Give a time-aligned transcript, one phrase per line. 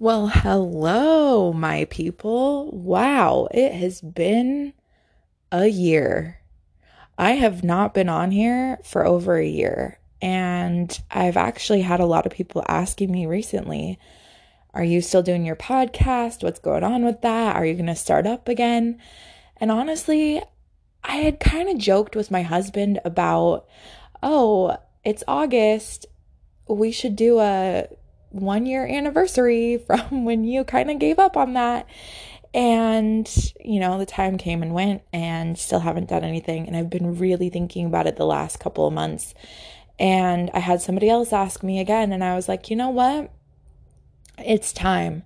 [0.00, 2.70] Well, hello, my people.
[2.70, 4.72] Wow, it has been
[5.50, 6.38] a year.
[7.18, 12.06] I have not been on here for over a year, and I've actually had a
[12.06, 13.98] lot of people asking me recently,
[14.72, 16.44] Are you still doing your podcast?
[16.44, 17.56] What's going on with that?
[17.56, 19.00] Are you going to start up again?
[19.56, 20.40] And honestly,
[21.02, 23.66] I had kind of joked with my husband about,
[24.22, 26.06] Oh, it's August.
[26.68, 27.88] We should do a
[28.30, 31.86] one year anniversary from when you kind of gave up on that.
[32.54, 33.30] And,
[33.62, 36.66] you know, the time came and went and still haven't done anything.
[36.66, 39.34] And I've been really thinking about it the last couple of months.
[39.98, 43.32] And I had somebody else ask me again, and I was like, you know what?
[44.38, 45.24] It's time.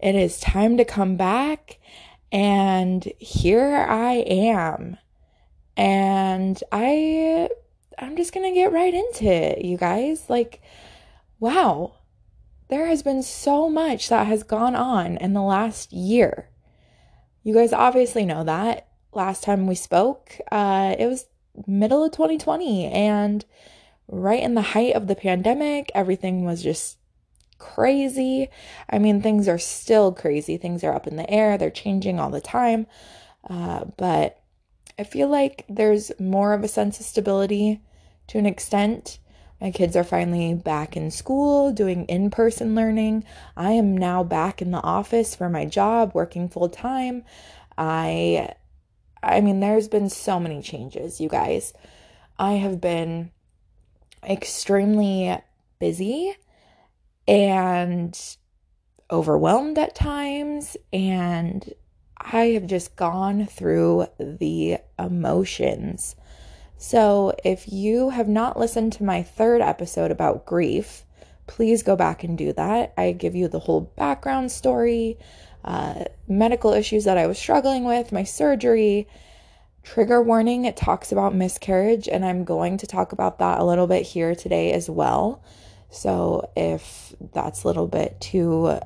[0.00, 1.78] It is time to come back.
[2.32, 4.96] And here I am.
[5.76, 7.48] And I
[7.98, 10.28] I'm just going to get right into it, you guys.
[10.28, 10.62] Like
[11.38, 11.94] wow
[12.68, 16.48] there has been so much that has gone on in the last year.
[17.42, 18.88] You guys obviously know that.
[19.12, 21.26] Last time we spoke, uh, it was
[21.66, 23.44] middle of 2020, and
[24.08, 26.98] right in the height of the pandemic, everything was just
[27.58, 28.48] crazy.
[28.90, 30.56] I mean, things are still crazy.
[30.56, 32.86] Things are up in the air, they're changing all the time.
[33.48, 34.40] Uh, but
[34.98, 37.80] I feel like there's more of a sense of stability
[38.28, 39.18] to an extent
[39.64, 43.24] my kids are finally back in school doing in person learning.
[43.56, 47.24] I am now back in the office for my job, working full time.
[47.78, 48.50] I
[49.22, 51.72] I mean there's been so many changes, you guys.
[52.38, 53.30] I have been
[54.22, 55.34] extremely
[55.78, 56.36] busy
[57.26, 58.36] and
[59.10, 61.72] overwhelmed at times and
[62.18, 66.16] I have just gone through the emotions
[66.86, 71.06] so, if you have not listened to my third episode about grief,
[71.46, 72.92] please go back and do that.
[72.98, 75.18] I give you the whole background story,
[75.64, 79.08] uh, medical issues that I was struggling with, my surgery.
[79.82, 83.86] Trigger warning, it talks about miscarriage, and I'm going to talk about that a little
[83.86, 85.42] bit here today as well.
[85.88, 88.78] So, if that's a little bit too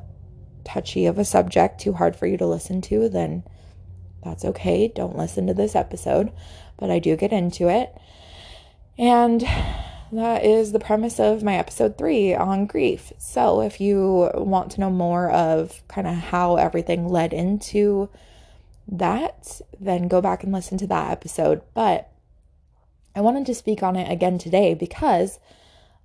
[0.62, 3.42] touchy of a subject, too hard for you to listen to, then
[4.22, 4.86] that's okay.
[4.86, 6.30] Don't listen to this episode
[6.78, 7.94] but I do get into it.
[8.98, 9.42] And
[10.12, 13.12] that is the premise of my episode three on grief.
[13.18, 18.08] So, if you want to know more of kind of how everything led into
[18.88, 21.60] that, then go back and listen to that episode.
[21.74, 22.10] But
[23.14, 25.38] I wanted to speak on it again today because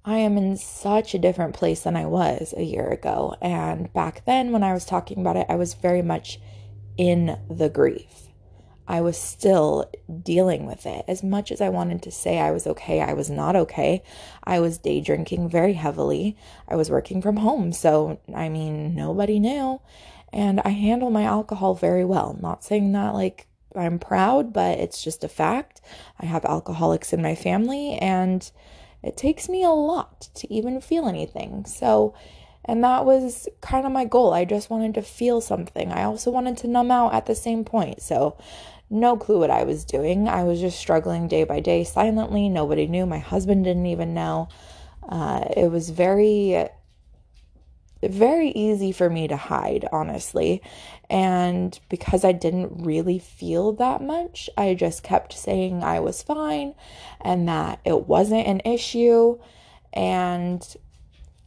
[0.05, 3.35] I am in such a different place than I was a year ago.
[3.41, 6.39] And back then, when I was talking about it, I was very much
[6.97, 8.22] in the grief.
[8.87, 9.89] I was still
[10.21, 11.05] dealing with it.
[11.07, 14.03] As much as I wanted to say I was okay, I was not okay.
[14.43, 16.37] I was day drinking very heavily.
[16.67, 19.79] I was working from home, so I mean, nobody knew.
[20.33, 22.37] And I handle my alcohol very well.
[22.41, 25.81] Not saying that like I'm proud, but it's just a fact.
[26.19, 28.49] I have alcoholics in my family, and
[29.01, 31.65] it takes me a lot to even feel anything.
[31.65, 32.13] So,
[32.65, 34.33] and that was kind of my goal.
[34.33, 35.91] I just wanted to feel something.
[35.91, 38.01] I also wanted to numb out at the same point.
[38.01, 38.37] So,
[38.93, 40.27] no clue what I was doing.
[40.27, 42.47] I was just struggling day by day silently.
[42.47, 43.05] Nobody knew.
[43.07, 44.49] My husband didn't even know.
[45.09, 46.69] Uh, it was very,
[48.03, 50.61] very easy for me to hide, honestly.
[51.09, 56.75] And because I didn't really feel that much, I just kept saying I was fine
[57.19, 59.39] and that it wasn't an issue.
[59.91, 60.63] And,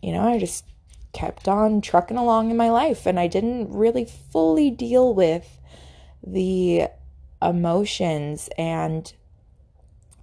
[0.02, 0.64] you know, I just
[1.12, 5.60] kept on trucking along in my life and I didn't really fully deal with
[6.26, 6.88] the
[7.42, 9.12] emotions and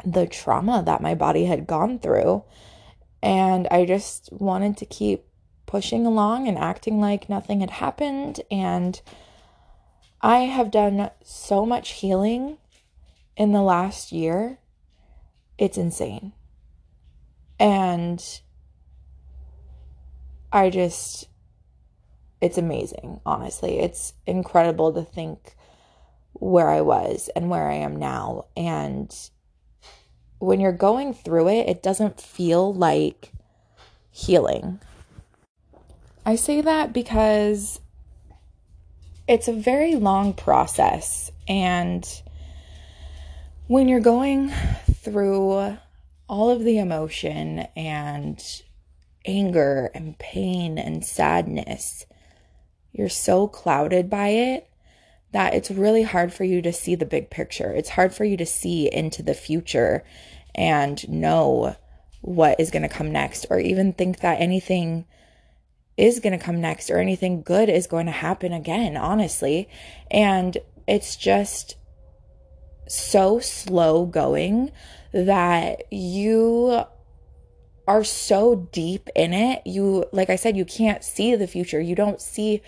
[0.06, 2.44] the trauma that my body had gone through.
[3.22, 5.26] And I just wanted to keep
[5.66, 8.42] pushing along and acting like nothing had happened.
[8.52, 9.02] And
[10.22, 12.58] I have done so much healing
[13.38, 14.60] in the last year.
[15.58, 16.34] It's insane.
[17.60, 18.24] And
[20.52, 21.30] I just,
[22.42, 23.80] it's amazing, honestly.
[23.80, 25.56] It's incredible to think
[26.44, 28.46] where I was and where I am now.
[28.58, 29.14] And
[30.40, 33.32] when you're going through it, it doesn't feel like
[34.12, 34.80] healing.
[36.26, 37.80] I say that because
[39.28, 41.32] it's a very long process.
[41.48, 42.06] And
[43.68, 44.52] when you're going
[44.92, 45.78] through
[46.28, 48.44] all of the emotion and
[49.26, 52.06] anger and pain and sadness,
[52.92, 54.70] you're so clouded by it
[55.34, 57.72] that it's really hard for you to see the big picture.
[57.72, 60.04] It's hard for you to see into the future
[60.56, 61.76] and know
[62.22, 65.06] what is going to come next or even think that anything
[65.98, 69.68] is going to come next or anything good is going to happen again, honestly.
[70.10, 70.58] And
[70.88, 71.76] it's just
[72.88, 74.72] so slow going
[75.14, 76.84] that you
[77.88, 79.62] are so deep in it.
[79.66, 81.82] You, like I said, you can't see the future.
[81.82, 82.62] You don't see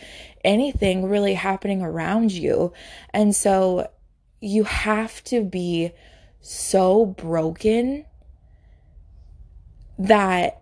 [0.43, 2.73] anything really happening around you.
[3.13, 3.89] And so
[4.41, 5.91] you have to be
[6.41, 8.05] so broken
[9.97, 10.61] that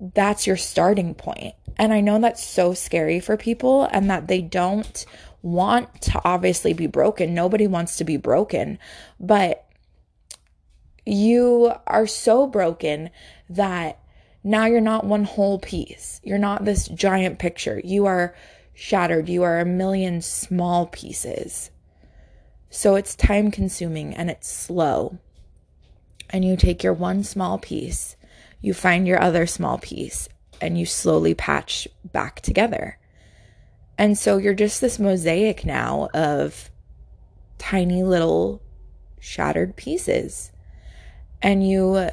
[0.00, 1.54] that's your starting point.
[1.76, 5.04] And I know that's so scary for people and that they don't
[5.42, 7.34] want to obviously be broken.
[7.34, 8.78] Nobody wants to be broken,
[9.18, 9.69] but
[11.06, 13.10] you are so broken
[13.48, 13.98] that
[14.42, 16.20] now you're not one whole piece.
[16.24, 17.80] You're not this giant picture.
[17.84, 18.34] You are
[18.74, 19.28] shattered.
[19.28, 21.70] You are a million small pieces.
[22.70, 25.18] So it's time consuming and it's slow.
[26.30, 28.16] And you take your one small piece,
[28.60, 30.28] you find your other small piece,
[30.60, 32.98] and you slowly patch back together.
[33.98, 36.70] And so you're just this mosaic now of
[37.58, 38.62] tiny little
[39.18, 40.49] shattered pieces.
[41.42, 42.10] And you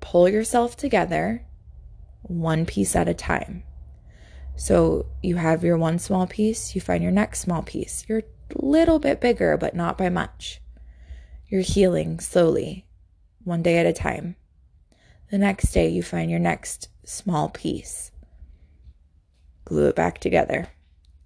[0.00, 1.44] pull yourself together
[2.22, 3.62] one piece at a time.
[4.56, 8.04] So you have your one small piece, you find your next small piece.
[8.08, 8.22] You're a
[8.54, 10.60] little bit bigger, but not by much.
[11.48, 12.86] You're healing slowly,
[13.42, 14.36] one day at a time.
[15.30, 18.10] The next day, you find your next small piece.
[19.64, 20.68] Glue it back together.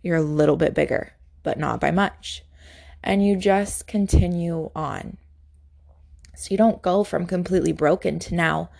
[0.03, 2.45] You're a little bit bigger, but not by much.
[3.03, 5.17] And you just continue on.
[6.37, 8.71] So you don't go from completely broken to now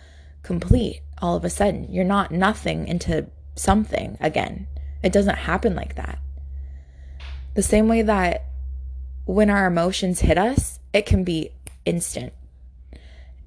[0.43, 1.91] complete all of a sudden.
[1.91, 4.67] You're not nothing into something again.
[5.03, 6.19] It doesn't happen like that.
[7.53, 8.45] The same way that
[9.25, 11.51] when our emotions hit us, it can be
[11.85, 12.33] instant.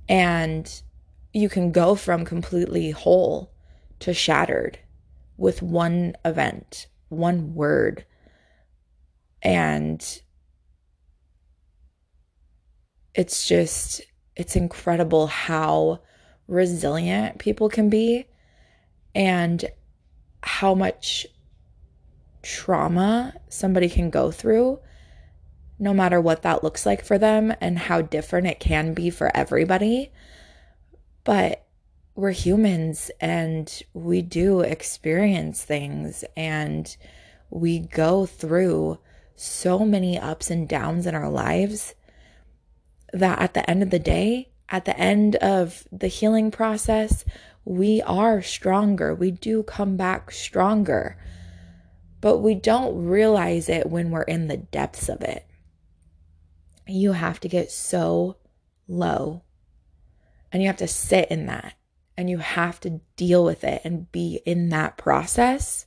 [0.08, 0.82] And
[1.32, 3.50] you can go from completely whole
[4.00, 4.78] to shattered
[5.36, 8.04] with one event, one word.
[9.42, 10.04] And
[13.18, 14.00] it's just,
[14.36, 15.98] it's incredible how
[16.46, 18.28] resilient people can be
[19.12, 19.64] and
[20.40, 21.26] how much
[22.42, 24.78] trauma somebody can go through,
[25.80, 29.36] no matter what that looks like for them, and how different it can be for
[29.36, 30.12] everybody.
[31.24, 31.66] But
[32.14, 36.96] we're humans and we do experience things and
[37.50, 39.00] we go through
[39.34, 41.96] so many ups and downs in our lives
[43.12, 47.24] that at the end of the day, at the end of the healing process,
[47.64, 49.14] we are stronger.
[49.14, 51.18] We do come back stronger,
[52.20, 55.46] but we don't realize it when we're in the depths of it.
[56.86, 58.36] You have to get so
[58.86, 59.42] low
[60.50, 61.74] and you have to sit in that
[62.16, 65.86] and you have to deal with it and be in that process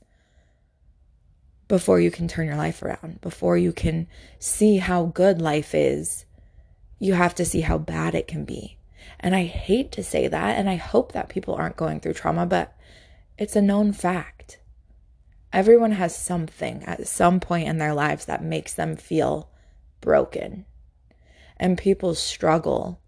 [1.67, 4.07] before you can turn your life around, before you can
[4.39, 6.25] see how good life is
[7.01, 8.77] you have to see how bad it can be.
[9.19, 12.45] And I hate to say that, and I hope that people aren't going through trauma,
[12.45, 12.77] but
[13.39, 14.59] it's a known fact.
[15.51, 19.50] Everyone has something at some point in their lives that makes them feel
[20.00, 20.65] broken.
[21.57, 23.01] And people struggle,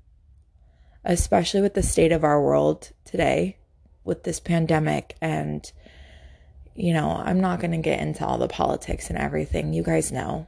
[1.05, 3.57] especially with the state of our world today,
[4.03, 5.15] with this pandemic.
[5.21, 5.71] And,
[6.73, 9.71] you know, I'm not going to get into all the politics and everything.
[9.71, 10.47] You guys know.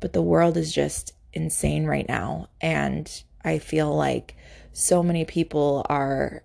[0.00, 2.48] But the world is just insane right now.
[2.60, 3.10] And
[3.44, 4.36] I feel like
[4.72, 6.42] so many people are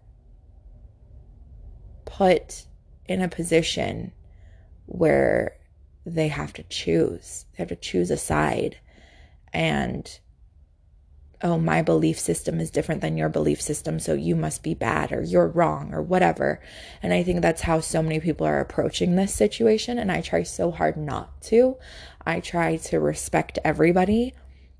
[2.05, 2.65] put
[3.07, 4.11] in a position
[4.85, 5.57] where
[6.05, 7.45] they have to choose.
[7.51, 8.77] They have to choose a side.
[9.51, 10.19] And,
[11.41, 15.11] oh, my belief system is different than your belief system, so you must be bad
[15.11, 16.61] or you're wrong or whatever.
[17.01, 19.97] And I think that's how so many people are approaching this situation.
[19.97, 21.77] And I try so hard not to.
[22.25, 24.33] I try to respect everybody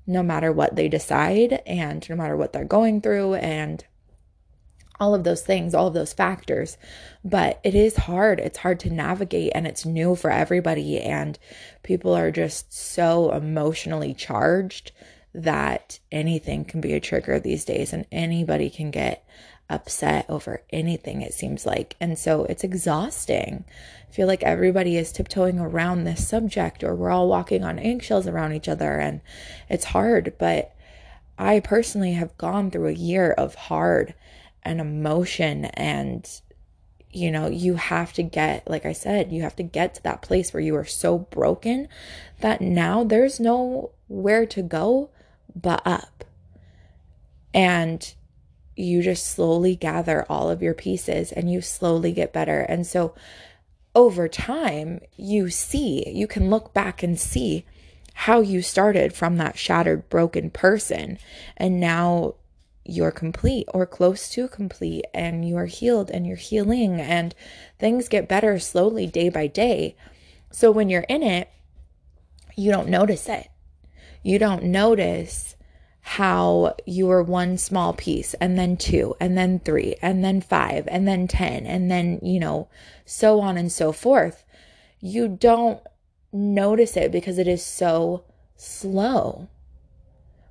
[0.06, 3.84] no matter what they decide and no matter what they're going through and
[4.98, 6.78] all of those things, all of those factors.
[7.24, 8.40] But it is hard.
[8.40, 11.00] It's hard to navigate and it's new for everybody.
[11.00, 11.38] And
[11.82, 14.92] people are just so emotionally charged
[15.34, 19.26] that anything can be a trigger these days and anybody can get
[19.68, 21.96] upset over anything, it seems like.
[22.00, 23.64] And so it's exhausting.
[24.08, 28.26] I feel like everybody is tiptoeing around this subject, or we're all walking on eggshells
[28.26, 29.20] around each other, and
[29.68, 30.34] it's hard.
[30.38, 30.74] But
[31.38, 34.14] I personally have gone through a year of hard
[34.62, 36.28] and emotion and
[37.16, 40.20] you know, you have to get, like I said, you have to get to that
[40.20, 41.88] place where you are so broken
[42.40, 45.08] that now there's nowhere to go
[45.54, 46.24] but up.
[47.54, 48.14] And
[48.76, 52.60] you just slowly gather all of your pieces and you slowly get better.
[52.60, 53.14] And so
[53.94, 57.64] over time, you see, you can look back and see
[58.12, 61.18] how you started from that shattered, broken person.
[61.56, 62.34] And now
[62.84, 67.34] you're complete or close to complete and you are healed and you're healing and
[67.78, 69.96] things get better slowly day by day.
[70.50, 71.50] So when you're in it,
[72.56, 73.48] you don't notice it.
[74.22, 75.55] You don't notice
[76.08, 80.86] how you were one small piece and then two and then three and then five
[80.86, 82.68] and then 10 and then, you know,
[83.04, 84.44] so on and so forth.
[85.00, 85.80] You don't
[86.32, 88.22] notice it because it is so
[88.54, 89.48] slow.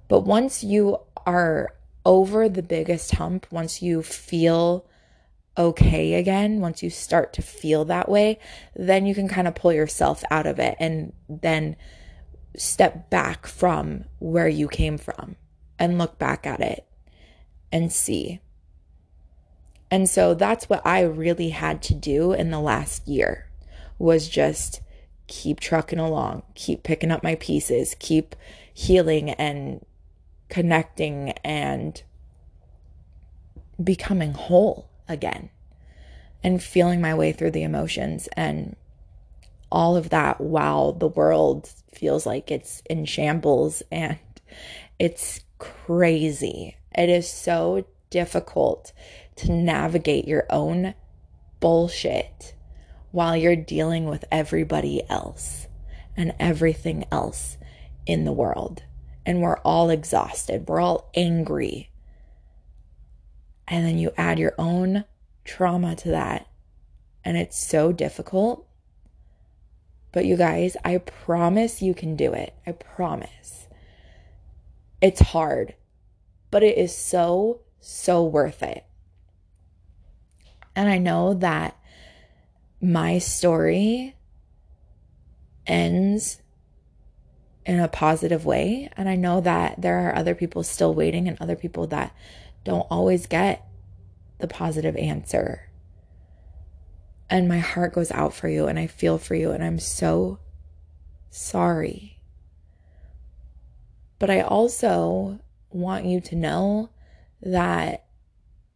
[0.09, 1.73] But once you are
[2.05, 4.85] over the biggest hump, once you feel
[5.57, 8.39] okay again, once you start to feel that way,
[8.75, 11.77] then you can kind of pull yourself out of it and then
[12.57, 15.37] step back from where you came from
[15.79, 16.85] and look back at it
[17.71, 18.39] and see.
[19.91, 23.49] And so that's what I really had to do in the last year
[23.97, 24.81] was just
[25.27, 28.35] keep trucking along, keep picking up my pieces, keep
[28.73, 29.85] healing and
[30.49, 32.03] connecting and
[33.81, 35.49] becoming whole again
[36.43, 38.75] and feeling my way through the emotions and
[39.71, 44.19] all of that while the world feels like it's in shambles and
[44.99, 46.77] it's crazy.
[46.93, 48.91] It is so difficult
[49.37, 50.93] to navigate your own
[51.59, 52.53] bullshit
[53.11, 55.67] while you're dealing with everybody else
[56.15, 57.57] and everything else
[58.05, 58.83] in the world
[59.25, 61.89] and we're all exhausted, we're all angry.
[63.67, 65.05] And then you add your own
[65.43, 66.47] trauma to that,
[67.23, 68.67] and it's so difficult.
[70.11, 72.53] But you guys, I promise you can do it.
[72.65, 73.54] I promise.
[75.05, 75.75] It's hard,
[76.49, 78.83] but it is so, so worth it.
[80.75, 81.77] And I know that
[82.81, 84.15] my story
[85.67, 86.41] ends
[87.67, 88.89] in a positive way.
[88.97, 92.11] And I know that there are other people still waiting and other people that
[92.63, 93.63] don't always get
[94.39, 95.69] the positive answer.
[97.29, 100.39] And my heart goes out for you and I feel for you and I'm so
[101.29, 102.14] sorry.
[104.19, 106.89] But I also want you to know
[107.41, 108.05] that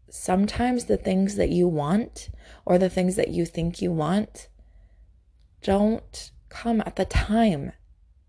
[0.09, 2.29] sometimes the things that you want
[2.65, 4.47] or the things that you think you want
[5.61, 7.71] don't come at the time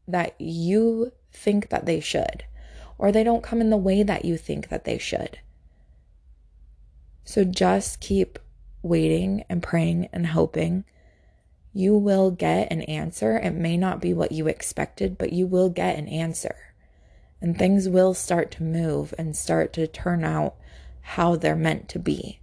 [0.06, 2.44] that you think that they should,
[2.98, 5.38] or they don't come in the way that you think that they should.
[7.24, 8.38] So just keep
[8.82, 10.84] waiting and praying and hoping.
[11.72, 13.38] You will get an answer.
[13.38, 16.56] It may not be what you expected, but you will get an answer.
[17.40, 20.56] And things will start to move and start to turn out
[21.00, 22.40] how they're meant to be.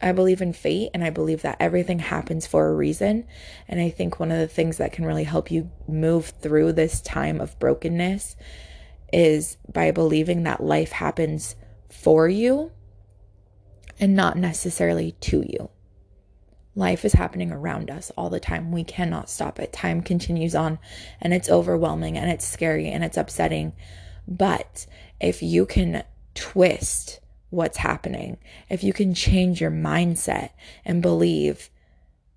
[0.00, 3.24] I believe in fate and I believe that everything happens for a reason.
[3.68, 7.00] And I think one of the things that can really help you move through this
[7.00, 8.36] time of brokenness
[9.12, 11.54] is by believing that life happens
[11.88, 12.72] for you
[14.00, 15.70] and not necessarily to you.
[16.74, 18.72] Life is happening around us all the time.
[18.72, 19.72] We cannot stop it.
[19.72, 20.78] Time continues on
[21.20, 23.74] and it's overwhelming and it's scary and it's upsetting.
[24.26, 24.86] But
[25.20, 28.38] if you can twist what's happening,
[28.70, 30.50] if you can change your mindset
[30.84, 31.70] and believe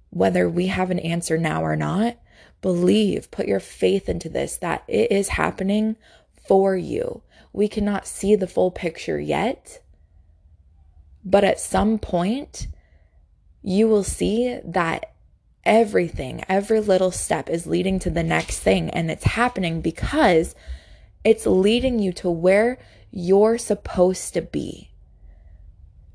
[0.09, 2.17] whether we have an answer now or not,
[2.61, 5.95] believe, put your faith into this that it is happening
[6.47, 7.21] for you.
[7.53, 9.81] We cannot see the full picture yet,
[11.23, 12.67] but at some point,
[13.61, 15.11] you will see that
[15.65, 18.89] everything, every little step is leading to the next thing.
[18.91, 20.55] And it's happening because
[21.25, 22.77] it's leading you to where
[23.11, 24.91] you're supposed to be.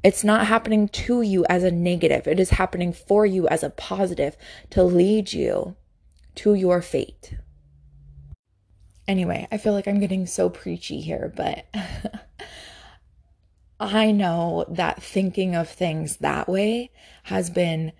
[0.02, 2.26] It's not happening to you as a negative.
[2.26, 4.36] It is happening for you as a positive
[4.70, 5.76] to lead you
[6.36, 7.34] to your fate.
[9.06, 11.66] Anyway, I feel like I'm getting so preachy here, but
[13.80, 16.92] I know that thinking of things that way
[17.24, 17.92] has been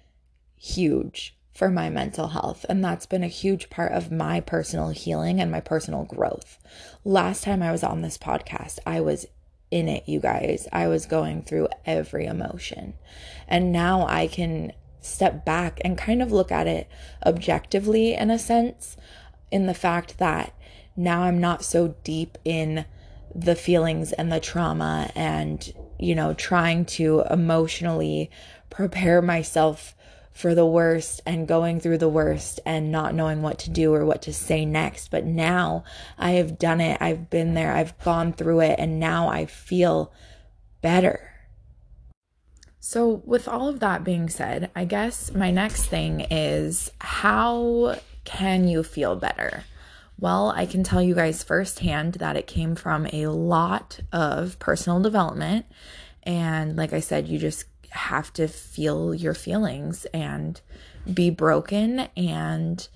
[0.57, 2.65] huge for my mental health.
[2.71, 6.59] And that's been a huge part of my personal healing and my personal growth.
[7.05, 9.27] Last time I was on this podcast, I was
[9.71, 10.67] in it, you guys.
[10.73, 12.95] I was going through every emotion.
[13.47, 16.89] And now I can step back and kind of look at it
[17.27, 18.97] objectively in a sense,
[19.51, 20.55] in the fact that
[20.97, 22.87] now I'm not so deep in
[23.35, 28.31] the feelings and the trauma and, you know, trying to emotionally
[28.71, 29.95] prepare myself
[30.41, 34.05] for the worst and going through the worst and not knowing what to do or
[34.05, 35.11] what to say next.
[35.11, 35.85] But now
[36.19, 37.01] I have done it.
[37.01, 37.73] I've been there.
[37.73, 38.77] I've gone through it.
[38.79, 40.13] And now I feel
[40.81, 41.31] better.
[42.83, 48.67] So, with all of that being said, I guess my next thing is how can
[48.67, 49.65] you feel better?
[50.19, 55.01] Well, I can tell you guys firsthand that it came from a lot of personal
[55.01, 55.67] development.
[56.23, 60.61] And like I said, you just have to feel your feelings and
[61.13, 62.89] be broken and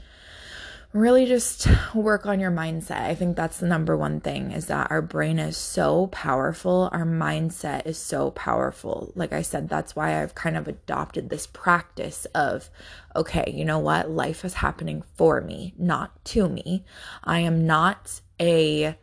[0.95, 3.01] really just work on your mindset.
[3.01, 6.89] I think that's the number one thing is that our brain is so powerful.
[6.93, 9.13] Our mindset is so powerful.
[9.17, 12.71] Like I said, that's why I've kind of adopted this practice of,
[13.17, 14.09] okay, you know what?
[14.09, 16.85] Life is happening for me, not to me.
[17.25, 18.97] I am not a,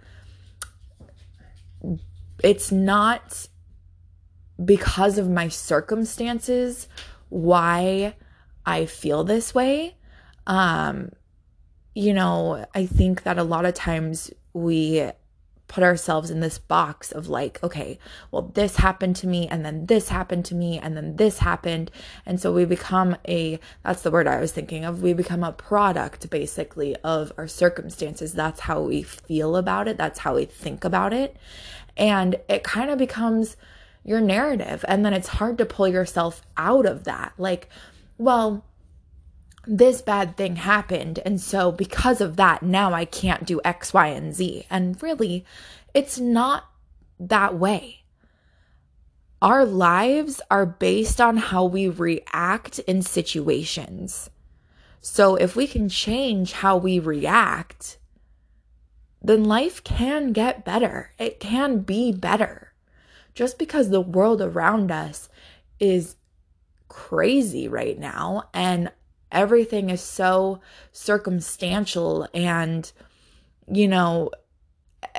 [2.41, 3.49] it's not
[4.63, 6.87] because of my circumstances
[7.29, 8.15] why
[8.65, 9.95] I feel this way.
[10.47, 11.11] Um,
[11.93, 15.11] you know, I think that a lot of times we
[15.71, 17.97] put ourselves in this box of like, okay,
[18.29, 21.89] well, this happened to me, and then this happened to me, and then this happened.
[22.25, 25.01] And so we become a that's the word I was thinking of.
[25.01, 28.33] We become a product basically of our circumstances.
[28.33, 31.37] That's how we feel about it, that's how we think about it.
[31.95, 33.55] And it kind of becomes
[34.03, 34.83] your narrative.
[34.87, 37.33] And then it's hard to pull yourself out of that.
[37.37, 37.69] Like,
[38.17, 38.65] well,
[39.65, 41.19] this bad thing happened.
[41.25, 44.65] And so, because of that, now I can't do X, Y, and Z.
[44.69, 45.45] And really,
[45.93, 46.65] it's not
[47.19, 48.03] that way.
[49.41, 54.29] Our lives are based on how we react in situations.
[54.99, 57.97] So, if we can change how we react,
[59.21, 61.13] then life can get better.
[61.19, 62.70] It can be better.
[63.33, 65.29] Just because the world around us
[65.79, 66.15] is
[66.87, 68.91] crazy right now and
[69.31, 70.59] everything is so
[70.91, 72.91] circumstantial and
[73.71, 74.29] you know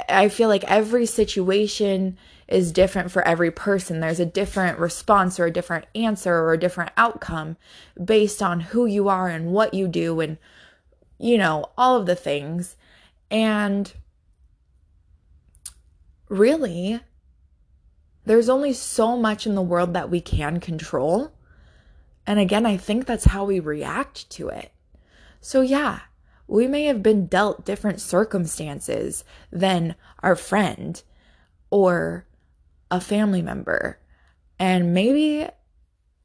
[0.07, 2.19] i feel like every situation
[2.52, 4.00] is different for every person.
[4.00, 7.57] There's a different response or a different answer or a different outcome
[8.02, 10.37] based on who you are and what you do and
[11.19, 12.76] you know all of the things.
[13.31, 13.92] And
[16.29, 17.01] really
[18.24, 21.32] there's only so much in the world that we can control
[22.26, 24.72] and again, I think that's how we react to it.
[25.40, 26.00] So, yeah,
[26.46, 31.02] we may have been dealt different circumstances than our friend
[31.70, 32.26] or
[32.90, 33.98] a family member.
[34.58, 35.48] And maybe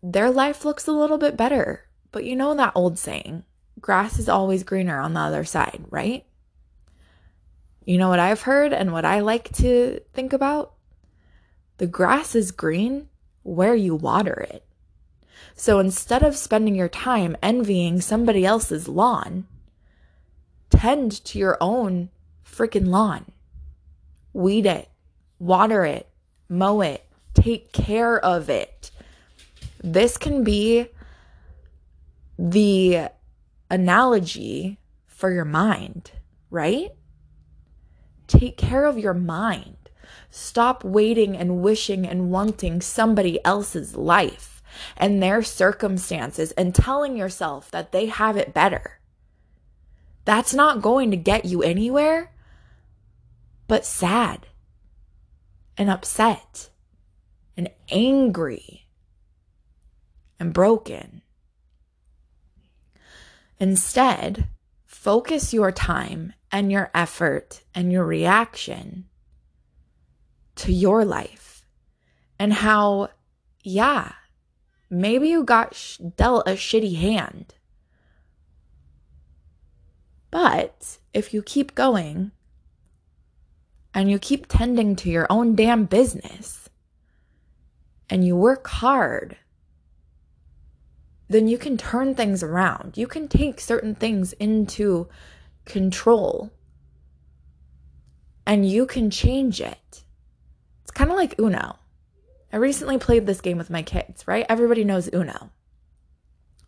[0.03, 1.85] their life looks a little bit better.
[2.11, 3.43] But you know that old saying
[3.79, 6.25] grass is always greener on the other side, right?
[7.85, 10.73] You know what I've heard and what I like to think about?
[11.77, 13.09] The grass is green
[13.43, 14.63] where you water it.
[15.55, 19.47] So instead of spending your time envying somebody else's lawn,
[20.69, 22.09] tend to your own
[22.45, 23.31] freaking lawn.
[24.33, 24.89] Weed it,
[25.39, 26.07] water it,
[26.49, 28.91] mow it, take care of it.
[29.83, 30.87] This can be
[32.37, 33.09] the
[33.69, 36.11] analogy for your mind,
[36.49, 36.91] right?
[38.27, 39.86] Take care of your mind.
[40.29, 44.61] Stop waiting and wishing and wanting somebody else's life
[44.95, 48.99] and their circumstances and telling yourself that they have it better.
[50.25, 52.31] That's not going to get you anywhere
[53.67, 54.47] but sad
[55.77, 56.69] and upset
[57.55, 58.87] and angry
[60.39, 61.21] and broken.
[63.59, 64.47] Instead,
[64.85, 69.05] focus your time and your effort and your reaction
[70.57, 71.65] to your life
[72.39, 73.09] and how,
[73.63, 74.11] yeah,
[74.89, 77.55] Maybe you got sh- dealt a shitty hand.
[80.31, 82.31] But if you keep going
[83.93, 86.69] and you keep tending to your own damn business
[88.09, 89.37] and you work hard,
[91.29, 92.97] then you can turn things around.
[92.97, 95.09] You can take certain things into
[95.65, 96.51] control
[98.45, 100.03] and you can change it.
[100.97, 101.75] Kind of like Uno.
[102.51, 104.47] I recently played this game with my kids, right?
[104.49, 105.51] Everybody knows Uno.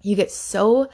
[0.03, 0.87] You get so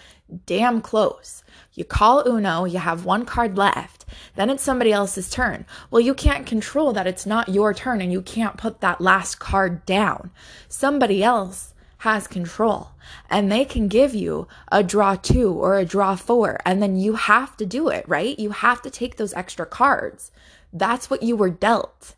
[0.45, 1.43] damn close.
[1.73, 5.65] You call Uno, you have one card left, then it's somebody else's turn.
[5.91, 9.37] Well, you can't control that it's not your turn and you can't put that last
[9.37, 10.31] card down.
[10.69, 12.91] Somebody else has control
[13.29, 17.15] and they can give you a draw two or a draw four, and then you
[17.15, 18.39] have to do it, right?
[18.39, 20.31] You have to take those extra cards.
[20.71, 22.14] That's what you were dealt.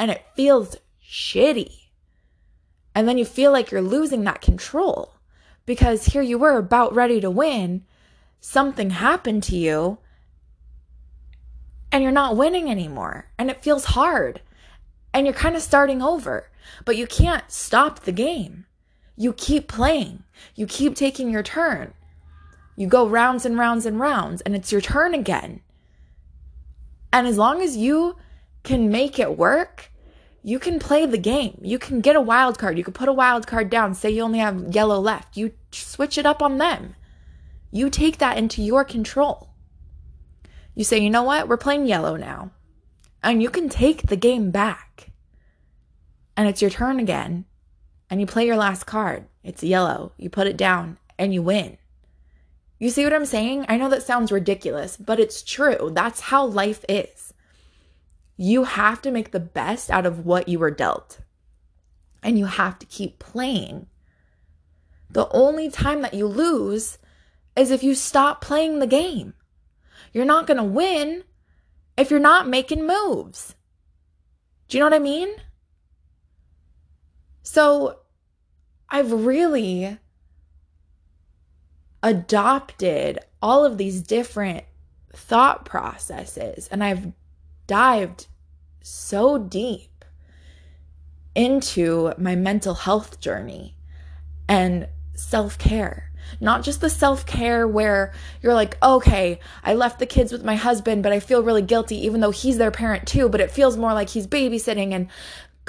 [0.00, 1.80] And it feels shitty
[2.94, 5.14] and then you feel like you're losing that control
[5.64, 7.84] because here you were about ready to win.
[8.40, 9.98] Something happened to you
[11.92, 13.30] and you're not winning anymore.
[13.38, 14.40] And it feels hard.
[15.12, 16.50] And you're kind of starting over,
[16.84, 18.66] but you can't stop the game.
[19.16, 20.22] you keep playing,
[20.54, 21.92] you keep taking your turn.
[22.74, 25.60] You go rounds and rounds and rounds, and it's your turn again.
[27.12, 28.16] And as long as you
[28.62, 29.89] can make it work,
[30.42, 31.58] you can play the game.
[31.62, 32.78] You can get a wild card.
[32.78, 33.94] You can put a wild card down.
[33.94, 35.36] Say you only have yellow left.
[35.36, 36.94] You switch it up on them.
[37.70, 39.50] You take that into your control.
[40.74, 41.48] You say, you know what?
[41.48, 42.52] We're playing yellow now.
[43.22, 45.10] And you can take the game back.
[46.36, 47.44] And it's your turn again.
[48.08, 49.26] And you play your last card.
[49.44, 50.12] It's yellow.
[50.16, 51.76] You put it down and you win.
[52.78, 53.66] You see what I'm saying?
[53.68, 55.90] I know that sounds ridiculous, but it's true.
[55.92, 57.29] That's how life is.
[58.42, 61.20] You have to make the best out of what you were dealt.
[62.22, 63.86] And you have to keep playing.
[65.10, 66.96] The only time that you lose
[67.54, 69.34] is if you stop playing the game.
[70.14, 71.24] You're not going to win
[71.98, 73.56] if you're not making moves.
[74.68, 75.34] Do you know what I mean?
[77.42, 77.98] So
[78.88, 79.98] I've really
[82.02, 84.64] adopted all of these different
[85.12, 87.12] thought processes and I've
[87.66, 88.28] dived
[88.82, 90.04] so deep
[91.34, 93.76] into my mental health journey
[94.48, 96.10] and self care.
[96.40, 98.12] Not just the self care where
[98.42, 102.04] you're like, okay, I left the kids with my husband, but I feel really guilty,
[102.06, 103.28] even though he's their parent too.
[103.28, 105.08] But it feels more like he's babysitting and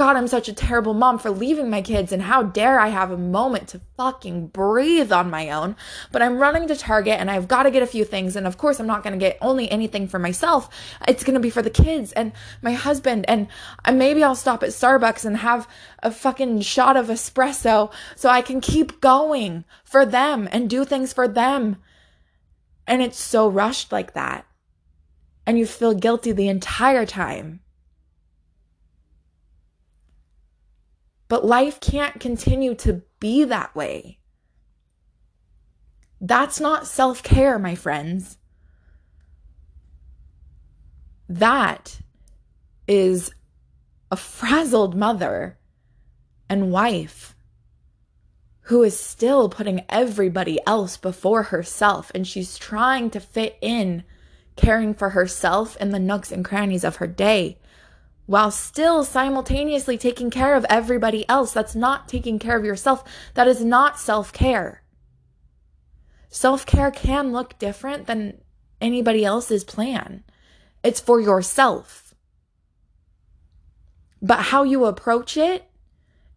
[0.01, 3.11] God, I'm such a terrible mom for leaving my kids, and how dare I have
[3.11, 5.75] a moment to fucking breathe on my own.
[6.11, 8.35] But I'm running to Target and I've got to get a few things.
[8.35, 10.69] And of course, I'm not going to get only anything for myself.
[11.07, 12.31] It's going to be for the kids and
[12.63, 13.25] my husband.
[13.27, 13.47] And
[13.93, 15.67] maybe I'll stop at Starbucks and have
[16.01, 21.13] a fucking shot of espresso so I can keep going for them and do things
[21.13, 21.77] for them.
[22.87, 24.47] And it's so rushed like that.
[25.45, 27.59] And you feel guilty the entire time.
[31.31, 34.19] But life can't continue to be that way.
[36.19, 38.37] That's not self care, my friends.
[41.29, 42.01] That
[42.85, 43.31] is
[44.11, 45.57] a frazzled mother
[46.49, 47.33] and wife
[48.63, 54.03] who is still putting everybody else before herself and she's trying to fit in
[54.57, 57.57] caring for herself in the nooks and crannies of her day
[58.31, 61.51] while still simultaneously taking care of everybody else.
[61.51, 63.03] That's not taking care of yourself.
[63.33, 64.83] That is not self care.
[66.29, 68.39] Self care can look different than
[68.79, 70.23] anybody else's plan,
[70.81, 72.15] it's for yourself.
[74.21, 75.69] But how you approach it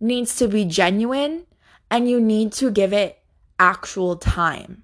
[0.00, 1.46] needs to be genuine
[1.92, 3.22] and you need to give it
[3.61, 4.83] actual time.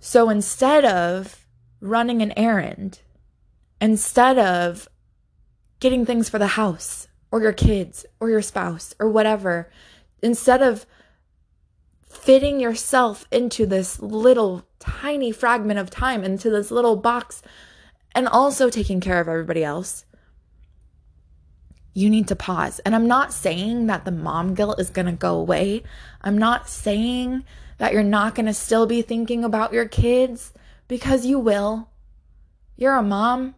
[0.00, 1.46] So instead of
[1.82, 3.00] running an errand,
[3.84, 4.88] instead of
[5.78, 9.70] getting things for the house or your kids or your spouse or whatever,
[10.22, 10.86] instead of
[12.08, 17.42] fitting yourself into this little tiny fragment of time, into this little box,
[18.14, 20.06] and also taking care of everybody else,
[21.92, 22.78] you need to pause.
[22.86, 25.82] And I'm not saying that the mom guilt is going to go away.
[26.22, 27.44] I'm not saying
[27.76, 30.54] that you're not going to still be thinking about your kids
[30.88, 31.90] because you will.
[32.78, 33.56] You're a mom.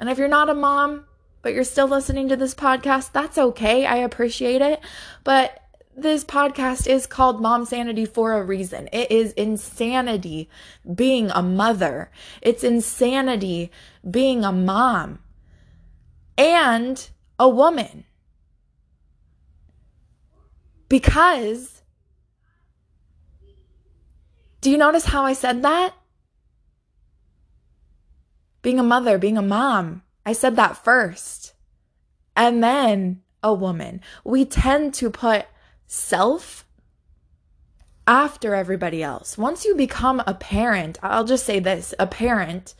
[0.00, 1.04] And if you're not a mom,
[1.42, 3.86] but you're still listening to this podcast, that's okay.
[3.86, 4.80] I appreciate it.
[5.24, 5.62] But
[5.96, 8.88] this podcast is called Mom Sanity for a reason.
[8.92, 10.48] It is insanity
[10.94, 12.10] being a mother,
[12.40, 13.70] it's insanity
[14.10, 15.18] being a mom
[16.38, 17.08] and
[17.38, 18.04] a woman.
[20.88, 21.82] Because,
[24.60, 25.94] do you notice how I said that?
[28.62, 30.02] Being a mother, being a mom.
[30.24, 31.54] I said that first.
[32.36, 34.00] And then a woman.
[34.24, 35.46] We tend to put
[35.86, 36.66] self
[38.06, 39.38] after everybody else.
[39.38, 42.74] Once you become a parent, I'll just say this a parent.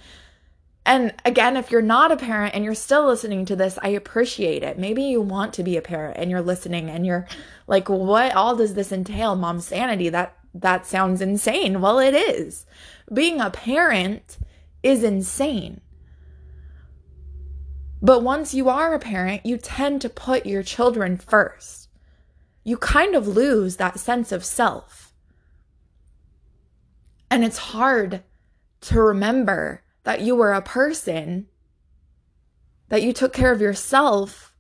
[0.85, 4.63] And again, if you're not a parent and you're still listening to this, I appreciate
[4.63, 4.79] it.
[4.79, 7.29] Maybe you want to be a parent and you're listening and you're
[7.67, 9.37] like, what all does this entail?
[9.37, 10.09] Mom sanity.
[10.09, 11.81] That that sounds insane.
[11.81, 12.67] Well, it is.
[13.13, 14.39] Being a parent
[14.83, 15.81] is insane.
[18.03, 21.89] But once you are a parent, you tend to put your children first.
[22.65, 25.13] You kind of lose that sense of self.
[27.31, 28.23] And it's hard
[28.83, 31.47] to remember that you were a person,
[32.89, 34.55] that you took care of yourself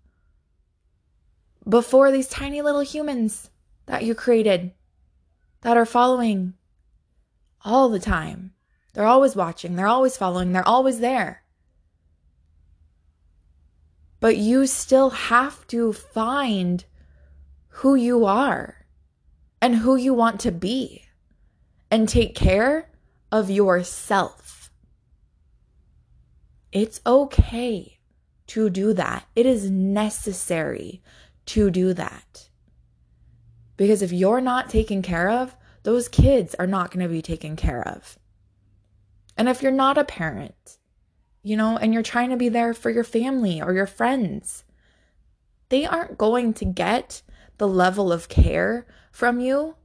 [1.68, 3.50] before these tiny little humans
[3.86, 4.72] that you created
[5.62, 6.54] that are following
[7.64, 8.52] all the time.
[8.92, 11.42] They're always watching, they're always following, they're always there.
[14.18, 16.84] But you still have to find
[17.68, 18.86] who you are
[19.62, 21.04] and who you want to be
[21.90, 22.90] and take care
[23.32, 24.70] of yourself.
[26.72, 27.98] It's okay
[28.48, 29.26] to do that.
[29.34, 31.02] It is necessary
[31.46, 32.48] to do that.
[33.76, 37.56] Because if you're not taken care of, those kids are not going to be taken
[37.56, 38.18] care of.
[39.40, 40.76] And if you're not a parent,
[41.42, 44.64] you know, and you're trying to be there for your family or your friends,
[45.70, 47.22] they aren't going to get
[47.56, 49.76] the level of care from you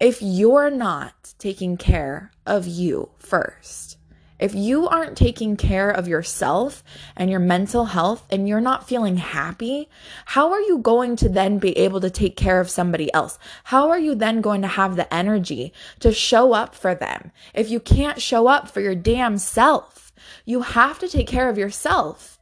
[0.00, 3.98] if you're not taking care of you first.
[4.40, 6.82] If you aren't taking care of yourself
[7.14, 9.90] and your mental health and you're not feeling happy,
[10.24, 13.38] how are you going to then be able to take care of somebody else?
[13.64, 17.68] How are you then going to have the energy to show up for them if
[17.68, 20.10] you can't show up for your damn self?
[20.46, 22.38] You have to take care of yourself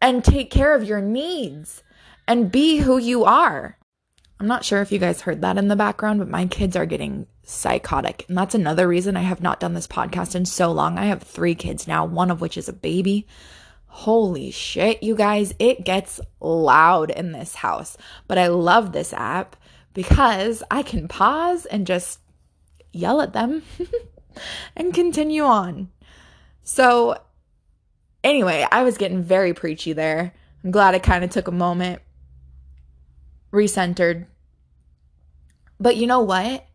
[0.00, 1.82] and take care of your needs
[2.26, 3.76] and be who you are.
[4.40, 6.86] I'm not sure if you guys heard that in the background, but my kids are
[6.86, 8.24] getting psychotic.
[8.26, 10.96] And that's another reason I have not done this podcast in so long.
[10.96, 13.26] I have three kids now, one of which is a baby.
[13.84, 17.98] Holy shit, you guys, it gets loud in this house.
[18.28, 19.56] But I love this app
[19.92, 22.20] because I can pause and just
[22.94, 23.62] yell at them
[24.74, 25.90] and continue on.
[26.62, 27.20] So,
[28.24, 30.32] anyway, I was getting very preachy there.
[30.64, 32.00] I'm glad I kind of took a moment,
[33.52, 34.26] recentered.
[35.78, 36.66] But you know what?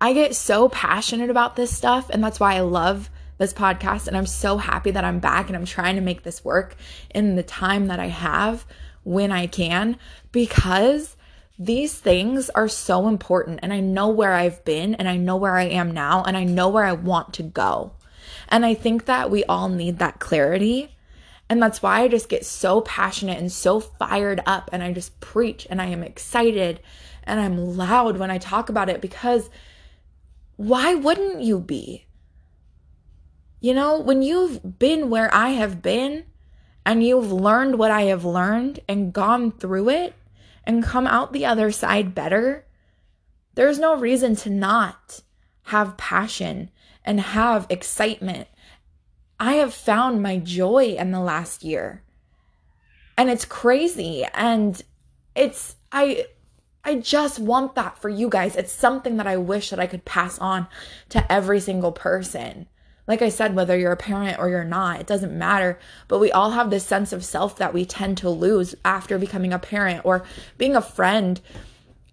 [0.00, 4.08] I get so passionate about this stuff, and that's why I love this podcast.
[4.08, 6.76] And I'm so happy that I'm back and I'm trying to make this work
[7.14, 8.64] in the time that I have
[9.04, 9.96] when I can
[10.30, 11.16] because
[11.58, 13.60] these things are so important.
[13.62, 16.44] And I know where I've been, and I know where I am now, and I
[16.44, 17.92] know where I want to go.
[18.48, 20.91] And I think that we all need that clarity.
[21.52, 25.20] And that's why I just get so passionate and so fired up, and I just
[25.20, 26.80] preach and I am excited
[27.24, 29.50] and I'm loud when I talk about it because
[30.56, 32.06] why wouldn't you be?
[33.60, 36.24] You know, when you've been where I have been
[36.86, 40.14] and you've learned what I have learned and gone through it
[40.64, 42.64] and come out the other side better,
[43.56, 45.20] there's no reason to not
[45.64, 46.70] have passion
[47.04, 48.48] and have excitement.
[49.42, 52.04] I have found my joy in the last year.
[53.18, 54.80] And it's crazy and
[55.34, 56.26] it's I
[56.84, 58.54] I just want that for you guys.
[58.54, 60.68] It's something that I wish that I could pass on
[61.08, 62.68] to every single person.
[63.08, 65.76] Like I said, whether you're a parent or you're not, it doesn't matter.
[66.06, 69.52] But we all have this sense of self that we tend to lose after becoming
[69.52, 70.24] a parent or
[70.56, 71.40] being a friend.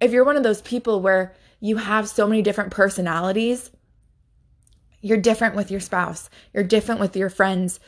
[0.00, 3.70] If you're one of those people where you have so many different personalities,
[5.00, 7.80] you're different with your spouse, you're different with your friends,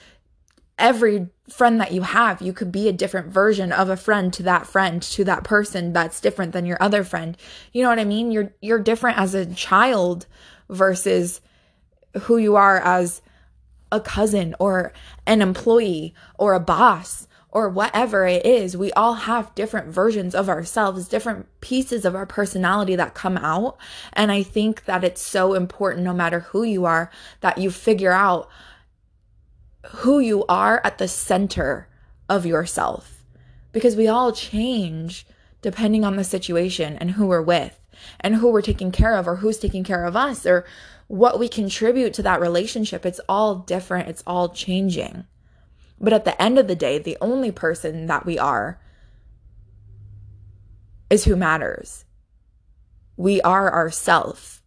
[0.78, 4.42] every friend that you have, you could be a different version of a friend to
[4.42, 7.36] that friend, to that person that's different than your other friend.
[7.72, 8.30] You know what I mean?
[8.30, 10.26] You're you're different as a child
[10.68, 11.40] versus
[12.22, 13.22] who you are as
[13.90, 14.92] a cousin or
[15.26, 18.76] an employee or a boss or whatever it is.
[18.76, 23.76] We all have different versions of ourselves, different pieces of our personality that come out.
[24.14, 27.10] And I think that it's so important, no matter who you are,
[27.40, 28.48] that you figure out
[29.86, 31.88] who you are at the center
[32.28, 33.24] of yourself
[33.72, 35.26] because we all change
[35.60, 37.78] depending on the situation and who we're with
[38.20, 40.64] and who we're taking care of or who's taking care of us or
[41.08, 43.04] what we contribute to that relationship.
[43.04, 45.26] It's all different, it's all changing.
[46.02, 48.80] But at the end of the day, the only person that we are
[51.08, 52.04] is who matters.
[53.16, 54.62] We are ourself.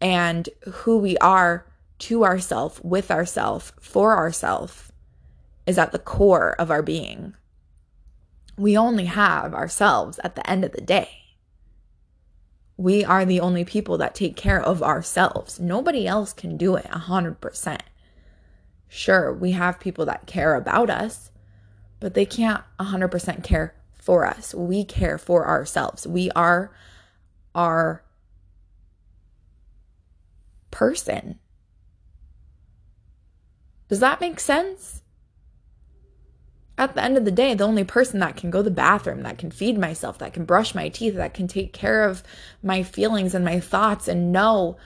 [0.00, 1.66] And who we are
[2.00, 4.90] to ourself, with ourself, for ourself
[5.66, 7.34] is at the core of our being.
[8.56, 11.10] We only have ourselves at the end of the day.
[12.76, 15.60] We are the only people that take care of ourselves.
[15.60, 17.80] Nobody else can do it 100%.
[18.88, 21.30] Sure, we have people that care about us,
[22.00, 24.54] but they can't 100% care for us.
[24.54, 26.06] We care for ourselves.
[26.06, 26.72] We are
[27.54, 28.02] our
[30.70, 31.38] person.
[33.88, 35.02] Does that make sense?
[36.78, 39.22] At the end of the day, the only person that can go to the bathroom,
[39.22, 42.22] that can feed myself, that can brush my teeth, that can take care of
[42.62, 44.76] my feelings and my thoughts and know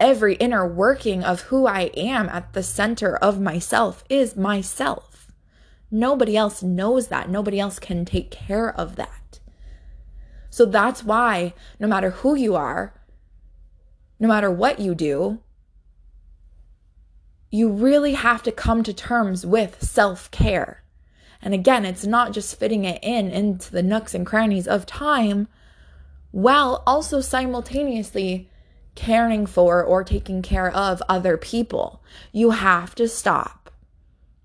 [0.00, 5.32] every inner working of who I am at the center of myself is myself.
[5.90, 7.28] Nobody else knows that.
[7.28, 9.40] Nobody else can take care of that.
[10.50, 12.94] So that's why no matter who you are,
[14.18, 15.40] no matter what you do,
[17.50, 20.82] you really have to come to terms with self care.
[21.40, 25.46] And again, it's not just fitting it in into the nooks and crannies of time
[26.32, 28.50] while also simultaneously
[28.94, 32.02] caring for or taking care of other people.
[32.32, 33.70] You have to stop.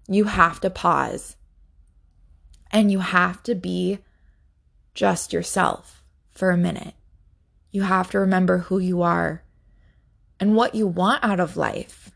[0.07, 1.35] You have to pause.
[2.71, 3.99] And you have to be
[4.93, 6.93] just yourself for a minute.
[7.71, 9.43] You have to remember who you are
[10.39, 12.11] and what you want out of life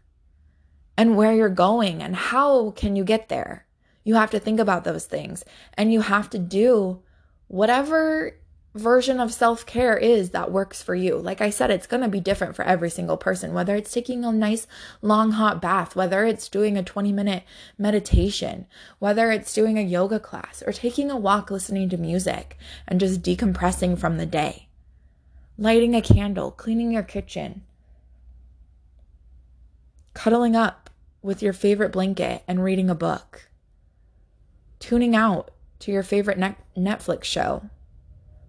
[0.97, 3.65] and where you're going and how can you get there.
[4.03, 5.43] You have to think about those things
[5.75, 7.01] and you have to do
[7.47, 8.35] whatever
[8.75, 11.17] version of self care is that works for you.
[11.17, 14.25] Like I said, it's going to be different for every single person, whether it's taking
[14.25, 14.67] a nice
[15.01, 17.43] long hot bath, whether it's doing a 20 minute
[17.77, 18.65] meditation,
[18.99, 22.57] whether it's doing a yoga class, or taking a walk listening to music
[22.87, 24.67] and just decompressing from the day,
[25.57, 27.63] lighting a candle, cleaning your kitchen,
[30.13, 30.89] cuddling up
[31.21, 33.49] with your favorite blanket and reading a book,
[34.79, 36.39] tuning out to your favorite
[36.75, 37.69] Netflix show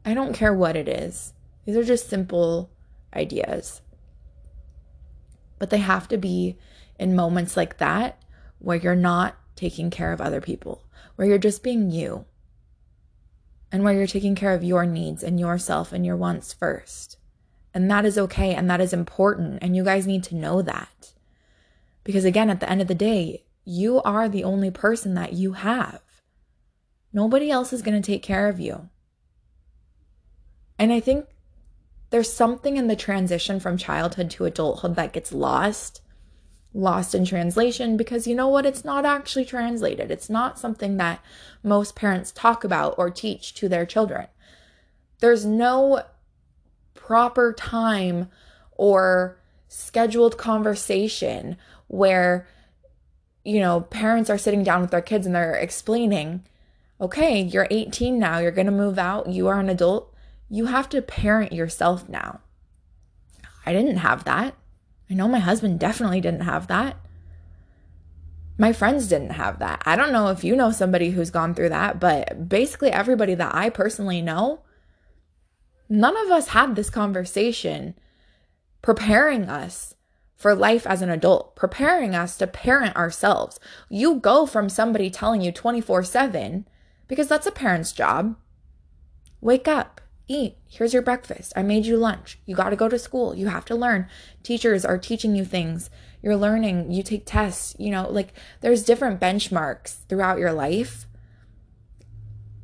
[0.04, 1.32] I don't care what it is.
[1.64, 2.70] These are just simple
[3.14, 3.80] ideas.
[5.58, 6.58] But they have to be
[6.98, 8.22] in moments like that
[8.58, 10.84] where you're not taking care of other people,
[11.16, 12.26] where you're just being you,
[13.72, 17.18] and where you're taking care of your needs and yourself and your wants first.
[17.72, 19.58] And that is okay and that is important.
[19.62, 21.12] And you guys need to know that.
[22.04, 25.54] Because again, at the end of the day, you are the only person that you
[25.54, 26.00] have.
[27.12, 28.90] Nobody else is going to take care of you.
[30.78, 31.26] And I think
[32.10, 36.00] there's something in the transition from childhood to adulthood that gets lost,
[36.72, 38.66] lost in translation, because you know what?
[38.66, 40.10] It's not actually translated.
[40.10, 41.20] It's not something that
[41.62, 44.26] most parents talk about or teach to their children.
[45.20, 46.02] There's no
[46.94, 48.30] proper time
[48.72, 51.56] or scheduled conversation
[51.88, 52.46] where
[53.44, 56.42] you know parents are sitting down with their kids and they're explaining
[57.00, 60.13] okay you're 18 now you're going to move out you are an adult
[60.48, 62.40] you have to parent yourself now.
[63.66, 64.54] I didn't have that.
[65.10, 66.96] I know my husband definitely didn't have that.
[68.56, 69.82] My friends didn't have that.
[69.84, 73.54] I don't know if you know somebody who's gone through that, but basically everybody that
[73.54, 74.60] I personally know,
[75.88, 77.94] none of us had this conversation
[78.80, 79.94] preparing us
[80.36, 83.58] for life as an adult, preparing us to parent ourselves.
[83.88, 86.68] You go from somebody telling you 24 7
[87.08, 88.36] because that's a parent's job.
[89.40, 90.56] Wake up, Eat.
[90.66, 91.52] Here's your breakfast.
[91.54, 92.38] I made you lunch.
[92.46, 93.34] You got to go to school.
[93.34, 94.08] You have to learn.
[94.42, 95.90] Teachers are teaching you things.
[96.22, 96.90] You're learning.
[96.90, 97.76] You take tests.
[97.78, 98.32] You know, like
[98.62, 101.06] there's different benchmarks throughout your life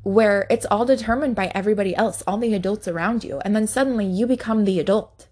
[0.02, 3.40] where it's all determined by everybody else, all the adults around you.
[3.44, 5.26] And then suddenly you become the adult.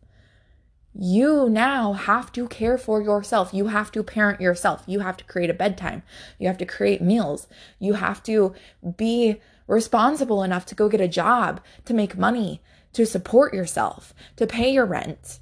[1.01, 3.55] You now have to care for yourself.
[3.55, 4.83] You have to parent yourself.
[4.89, 6.03] You have to create a bedtime.
[6.41, 7.47] You have to create meals.
[7.79, 8.53] You have to
[8.97, 12.61] be responsible enough to go get a job, to make money,
[12.95, 15.39] to support yourself, to pay your rent.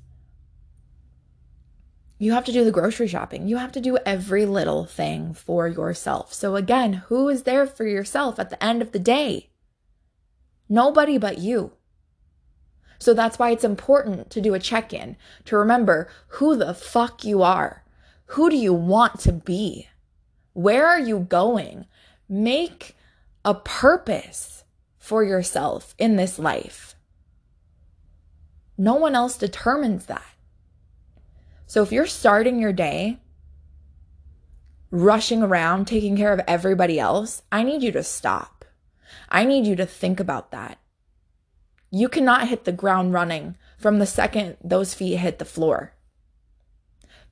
[2.19, 3.49] You have to do the grocery shopping.
[3.49, 6.35] You have to do every little thing for yourself.
[6.35, 9.49] So, again, who is there for yourself at the end of the day?
[10.69, 11.73] Nobody but you.
[12.99, 17.25] So, that's why it's important to do a check in, to remember who the fuck
[17.25, 17.85] you are.
[18.31, 19.89] Who do you want to be?
[20.53, 21.87] Where are you going?
[22.29, 22.97] Make
[23.45, 24.65] a purpose
[24.99, 26.95] for yourself in this life.
[28.79, 30.27] No one else determines that.
[31.67, 33.19] So if you're starting your day
[34.91, 38.65] rushing around, taking care of everybody else, I need you to stop.
[39.29, 40.79] I need you to think about that.
[41.90, 45.96] You cannot hit the ground running from the second those feet hit the floor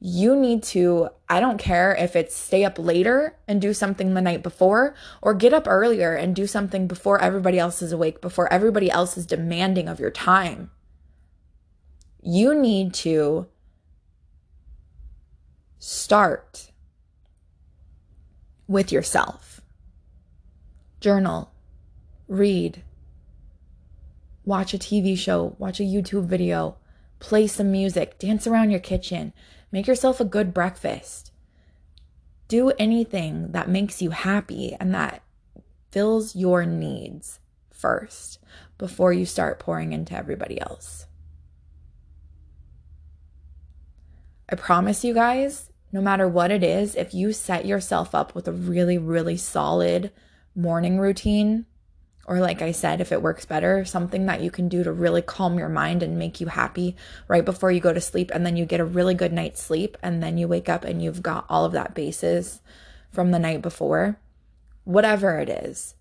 [0.06, 4.20] you need to, I don't care if it's stay up later and do something the
[4.20, 8.52] night before or get up earlier and do something before everybody else is awake, before
[8.52, 10.70] everybody else is demanding of your time.
[12.20, 13.46] You need to
[15.78, 16.70] start
[18.66, 19.62] with yourself.
[21.00, 21.50] Journal,
[22.29, 22.83] read,
[24.44, 26.76] watch a TV show, watch a YouTube video,
[27.18, 29.32] play some music, dance around your kitchen,
[29.74, 31.32] Make yourself a good breakfast.
[32.46, 35.24] Do anything that makes you happy and that
[35.90, 37.40] fills your needs
[37.72, 38.38] first
[38.78, 41.06] before you start pouring into everybody else.
[44.48, 48.46] I promise you guys, no matter what it is, if you set yourself up with
[48.46, 50.12] a really, really solid
[50.54, 51.66] morning routine,
[52.27, 55.22] or, like I said, if it works better, something that you can do to really
[55.22, 56.96] calm your mind and make you happy
[57.29, 58.31] right before you go to sleep.
[58.35, 59.96] And then you get a really good night's sleep.
[60.02, 62.60] And then you wake up and you've got all of that basis
[63.12, 64.18] from the night before.
[64.85, 65.94] whatever it is.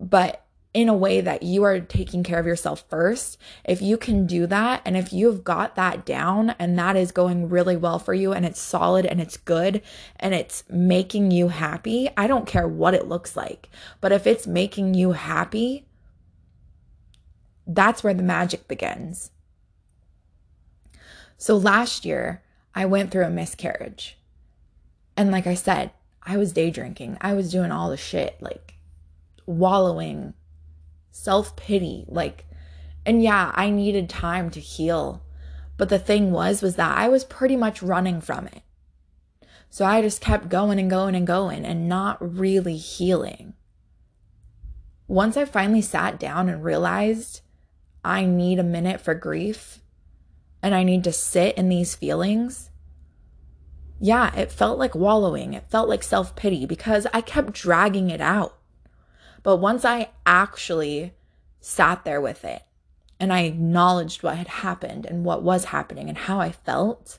[0.00, 0.44] But
[0.78, 3.36] in a way that you are taking care of yourself first.
[3.64, 7.48] If you can do that, and if you've got that down and that is going
[7.48, 9.82] really well for you and it's solid and it's good
[10.20, 13.68] and it's making you happy, I don't care what it looks like.
[14.00, 15.88] But if it's making you happy,
[17.66, 19.32] that's where the magic begins.
[21.38, 24.16] So last year, I went through a miscarriage.
[25.16, 25.90] And like I said,
[26.22, 27.18] I was day drinking.
[27.20, 28.74] I was doing all the shit, like
[29.44, 30.34] wallowing
[31.18, 32.04] self pity.
[32.08, 32.46] Like,
[33.04, 35.22] and yeah, I needed time to heal.
[35.76, 38.62] But the thing was, was that I was pretty much running from it.
[39.70, 43.54] So I just kept going and going and going and not really healing.
[45.06, 47.40] Once I finally sat down and realized
[48.04, 49.80] I need a minute for grief
[50.62, 52.70] and I need to sit in these feelings,
[54.00, 55.54] yeah, it felt like wallowing.
[55.54, 58.57] It felt like self pity because I kept dragging it out.
[59.42, 61.14] But once I actually
[61.60, 62.62] sat there with it
[63.20, 67.18] and I acknowledged what had happened and what was happening and how I felt,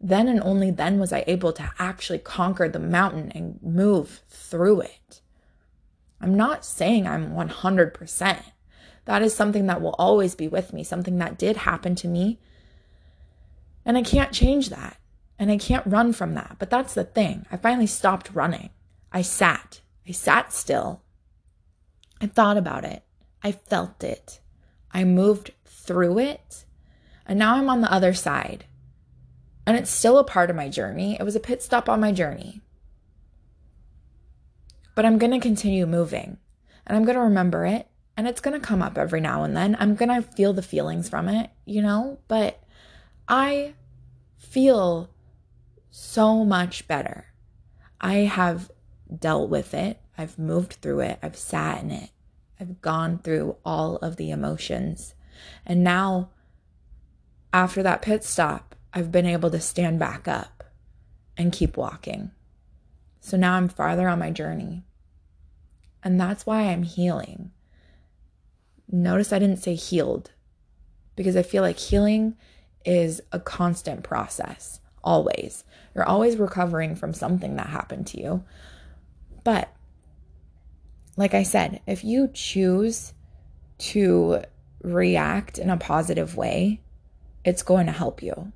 [0.00, 4.80] then and only then was I able to actually conquer the mountain and move through
[4.82, 5.20] it.
[6.20, 8.42] I'm not saying I'm 100%.
[9.04, 12.38] That is something that will always be with me, something that did happen to me.
[13.84, 14.96] And I can't change that.
[15.38, 16.56] And I can't run from that.
[16.60, 17.46] But that's the thing.
[17.50, 18.70] I finally stopped running.
[19.12, 21.02] I sat I sat still.
[22.20, 23.04] I thought about it.
[23.42, 24.40] I felt it.
[24.92, 26.64] I moved through it.
[27.26, 28.66] And now I'm on the other side.
[29.66, 31.16] And it's still a part of my journey.
[31.18, 32.60] It was a pit stop on my journey.
[34.94, 36.38] But I'm going to continue moving
[36.86, 37.88] and I'm going to remember it.
[38.16, 39.74] And it's going to come up every now and then.
[39.80, 42.18] I'm going to feel the feelings from it, you know?
[42.28, 42.62] But
[43.26, 43.72] I
[44.36, 45.08] feel
[45.90, 47.26] so much better.
[48.00, 48.70] I have
[49.18, 50.00] dealt with it.
[50.16, 51.18] I've moved through it.
[51.22, 52.10] I've sat in it.
[52.60, 55.14] I've gone through all of the emotions.
[55.66, 56.30] And now,
[57.52, 60.64] after that pit stop, I've been able to stand back up
[61.36, 62.30] and keep walking.
[63.20, 64.84] So now I'm farther on my journey.
[66.02, 67.52] And that's why I'm healing.
[68.90, 70.32] Notice I didn't say healed
[71.16, 72.36] because I feel like healing
[72.84, 75.64] is a constant process, always.
[75.94, 78.44] You're always recovering from something that happened to you.
[79.44, 79.72] But
[81.16, 83.12] like I said, if you choose
[83.78, 84.42] to
[84.82, 86.80] react in a positive way,
[87.44, 88.52] it's going to help you.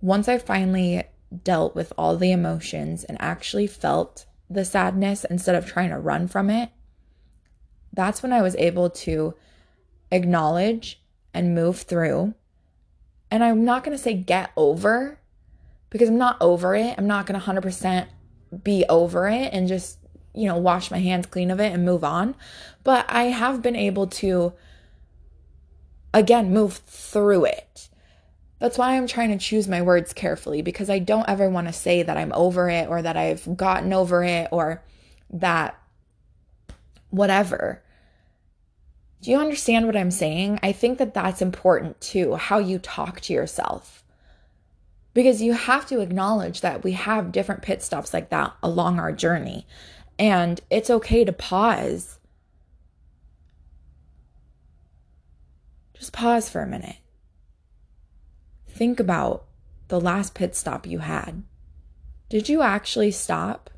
[0.00, 1.04] Once I finally
[1.44, 6.28] dealt with all the emotions and actually felt the sadness instead of trying to run
[6.28, 6.70] from it,
[7.92, 9.34] that's when I was able to
[10.10, 11.00] acknowledge
[11.34, 12.34] and move through.
[13.30, 15.18] And I'm not going to say get over
[15.90, 16.94] because I'm not over it.
[16.96, 18.06] I'm not going to 100%
[18.62, 19.98] be over it and just,
[20.34, 22.34] you know, wash my hands clean of it and move on.
[22.84, 24.52] But I have been able to,
[26.14, 27.88] again, move through it.
[28.58, 31.72] That's why I'm trying to choose my words carefully because I don't ever want to
[31.72, 34.82] say that I'm over it or that I've gotten over it or
[35.30, 35.78] that
[37.10, 37.82] whatever.
[39.20, 40.60] Do you understand what I'm saying?
[40.62, 44.04] I think that that's important too, how you talk to yourself
[45.16, 49.12] because you have to acknowledge that we have different pit stops like that along our
[49.12, 49.66] journey.
[50.18, 52.18] And it's okay to pause.
[55.94, 56.96] Just pause for a minute.
[58.68, 59.46] Think about
[59.88, 61.44] the last pit stop you had.
[62.28, 63.70] Did you actually stop?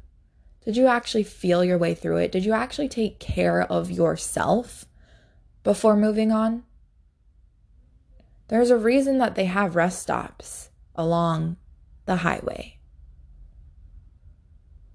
[0.64, 2.32] Did you actually feel your way through it?
[2.32, 4.86] Did you actually take care of yourself
[5.62, 6.64] before moving on?
[8.49, 10.68] There's a reason that they have rest stops
[10.99, 11.57] along
[12.05, 12.76] the highway.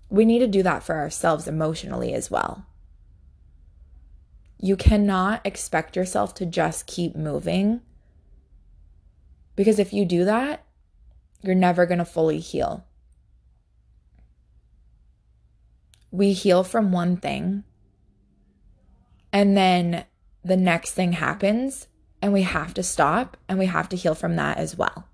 [0.09, 2.67] We need to do that for ourselves emotionally as well.
[4.59, 7.81] You cannot expect yourself to just keep moving
[9.55, 10.63] because if you do that,
[11.41, 12.85] you're never going to fully heal.
[16.11, 17.63] We heal from one thing,
[19.31, 20.05] and then
[20.43, 21.87] the next thing happens,
[22.21, 25.07] and we have to stop and we have to heal from that as well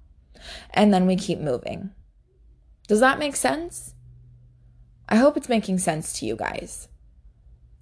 [0.72, 1.92] and then we keep moving.
[2.88, 3.94] Does that make sense?
[5.08, 6.88] I hope it's making sense to you guys.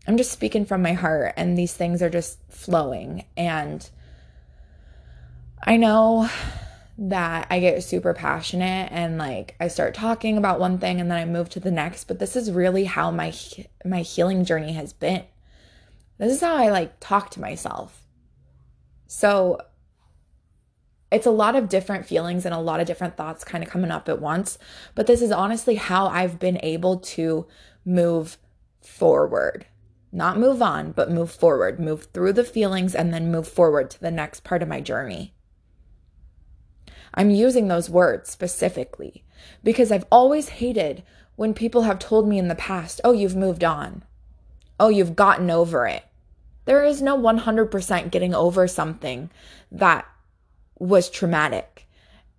[0.08, 3.26] I'm just speaking from my heart, and these things are just flowing.
[3.36, 3.90] And
[5.64, 6.30] I know
[6.98, 11.18] that I get super passionate and like I start talking about one thing and then
[11.18, 13.34] I move to the next, but this is really how my
[13.86, 15.24] my healing journey has been.
[16.18, 18.08] This is how I like talk to myself.
[19.06, 19.60] So
[21.12, 23.92] it's a lot of different feelings and a lot of different thoughts kind of coming
[23.92, 24.58] up at once.
[24.94, 27.48] But this is honestly how I've been able to
[27.86, 28.38] move
[28.82, 29.66] forward.
[30.12, 34.00] Not move on, but move forward, move through the feelings and then move forward to
[34.00, 35.34] the next part of my journey.
[37.14, 39.24] I'm using those words specifically
[39.64, 41.04] because I've always hated
[41.36, 44.04] when people have told me in the past, oh, you've moved on.
[44.80, 46.04] Oh, you've gotten over it.
[46.66, 49.30] There is no 100% getting over something
[49.72, 50.06] that
[50.80, 51.88] was traumatic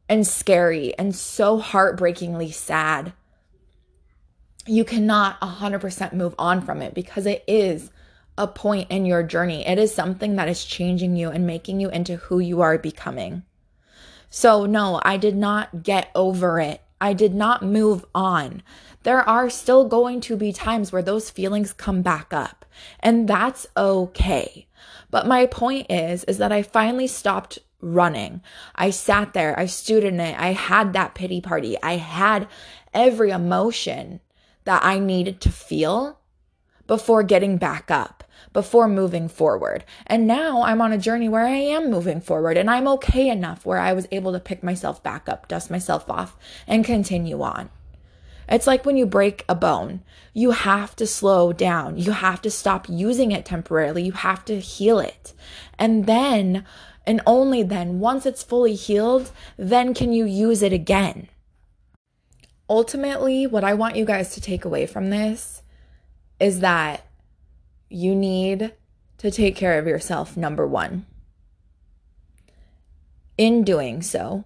[0.09, 3.13] and scary and so heartbreakingly sad.
[4.67, 7.91] You cannot 100% move on from it because it is
[8.37, 9.67] a point in your journey.
[9.67, 13.43] It is something that is changing you and making you into who you are becoming.
[14.31, 16.83] So, no, I did not get over it.
[17.01, 18.63] I did not move on.
[19.05, 22.67] There are still going to be times where those feelings come back up,
[23.01, 24.67] and that's okay.
[25.11, 28.43] But my point is is that I finally stopped running.
[28.75, 31.77] I sat there, I stood in it, I had that pity party.
[31.83, 32.49] I had
[32.93, 34.21] every emotion
[34.65, 36.19] that I needed to feel
[36.87, 39.85] before getting back up, before moving forward.
[40.07, 43.65] And now I'm on a journey where I am moving forward and I'm okay enough
[43.65, 47.71] where I was able to pick myself back up, dust myself off, and continue on.
[48.49, 50.01] It's like when you break a bone,
[50.33, 51.99] you have to slow down.
[51.99, 54.03] You have to stop using it temporarily.
[54.03, 55.35] You have to heal it.
[55.79, 56.65] And then
[57.09, 61.29] and only then, once it's fully healed, then can you use it again.
[62.69, 65.63] Ultimately, what I want you guys to take away from this
[66.39, 67.07] is that
[67.89, 68.75] you need
[69.17, 71.07] to take care of yourself, number one.
[73.39, 74.45] In doing so,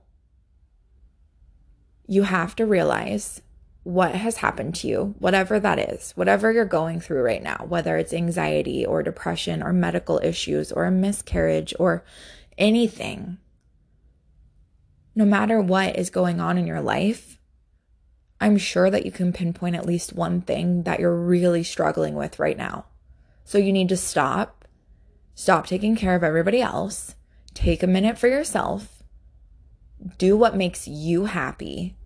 [2.06, 3.42] you have to realize
[3.82, 7.96] what has happened to you, whatever that is, whatever you're going through right now, whether
[7.96, 12.04] it's anxiety or depression or medical issues or a miscarriage or
[12.62, 13.38] anything,
[15.16, 17.38] no matter what is going on in your life,
[18.40, 22.38] I'm sure that you can pinpoint at least one thing that you're really struggling with
[22.38, 22.86] right now.
[23.44, 24.64] So you need to stop,
[25.34, 27.16] stop taking care of everybody else,
[27.52, 29.02] take a minute for yourself,
[30.16, 31.96] do what makes you happy,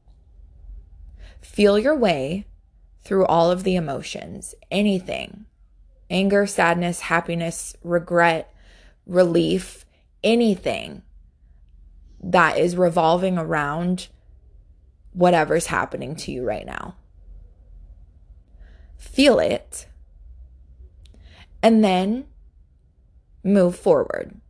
[1.41, 2.47] feel your way
[3.03, 5.45] through all of the emotions, anything.
[6.09, 8.55] Anger, sadness, happiness, regret,
[9.07, 9.86] relief,
[10.23, 11.03] anything
[12.23, 14.09] that is revolving around
[15.13, 16.97] whatever's happening to you right now.
[18.97, 19.87] Feel it
[21.63, 22.27] and then
[23.43, 24.41] move forward.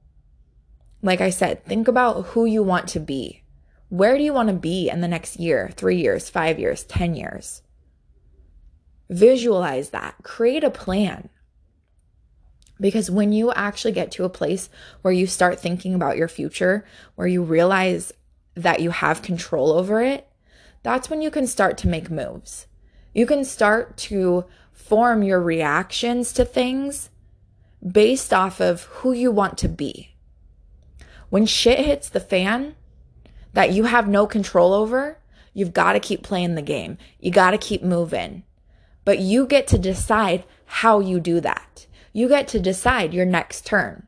[1.03, 3.43] Like I said, think about who you want to be.
[3.89, 7.15] Where do you want to be in the next year, three years, five years, 10
[7.15, 7.63] years?
[9.09, 10.17] Visualize that.
[10.23, 11.29] Create a plan.
[12.81, 14.69] Because when you actually get to a place
[15.03, 18.13] where you start thinking about your future, where you realize
[18.55, 20.29] that you have control over it,
[20.83, 22.67] that's when you can start to make moves.
[23.15, 27.11] You can start to form your reactions to things
[27.87, 30.15] based off of who you want to be.
[31.29, 32.77] When shit hits the fan
[33.53, 35.19] that you have no control over,
[35.55, 36.99] you've got to keep playing the game.
[37.19, 38.45] You got to keep moving.
[39.05, 41.87] But you get to decide how you do that.
[42.17, 44.07] You get to decide your next turn.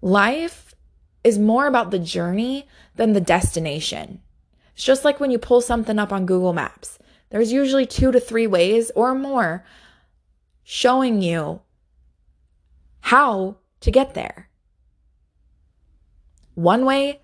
[0.00, 0.74] Life
[1.22, 4.22] is more about the journey than the destination.
[4.72, 6.98] It's just like when you pull something up on Google Maps.
[7.28, 9.66] There's usually two to three ways or more
[10.64, 11.60] showing you
[13.02, 14.48] how to get there.
[16.54, 17.20] One way,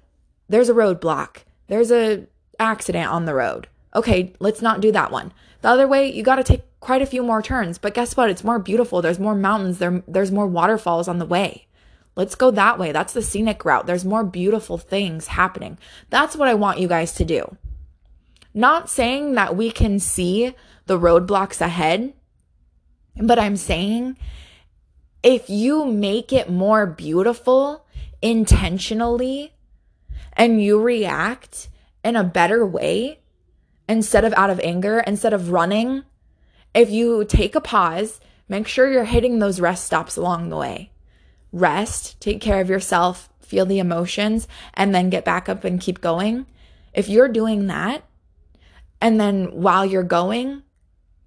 [0.51, 1.45] there's a roadblock.
[1.69, 2.27] There's a
[2.61, 3.69] accident on the road.
[3.95, 5.33] Okay, let's not do that one.
[5.63, 7.79] The other way, you got to take quite a few more turns.
[7.79, 8.31] But guess what?
[8.31, 9.03] It's more beautiful.
[9.03, 9.79] There's more mountains.
[9.79, 11.67] There, there's more waterfalls on the way.
[12.15, 12.93] Let's go that way.
[12.93, 13.87] That's the scenic route.
[13.87, 15.79] There's more beautiful things happening.
[16.11, 17.57] That's what I want you guys to do.
[18.55, 20.55] Not saying that we can see
[20.87, 22.15] the roadblocks ahead,
[23.17, 24.17] but I'm saying
[25.25, 27.85] if you make it more beautiful
[28.23, 29.55] intentionally
[30.35, 31.69] and you react
[32.05, 33.19] in a better way
[33.89, 36.05] instead of out of anger, instead of running
[36.77, 40.93] if you take a pause, make sure you're hitting those rest stops along the way.
[41.51, 46.01] Rest, take care of yourself, feel the emotions, and then get back up and keep
[46.03, 46.47] going.
[46.93, 48.05] If you're doing that,
[49.01, 50.63] and then while you're going,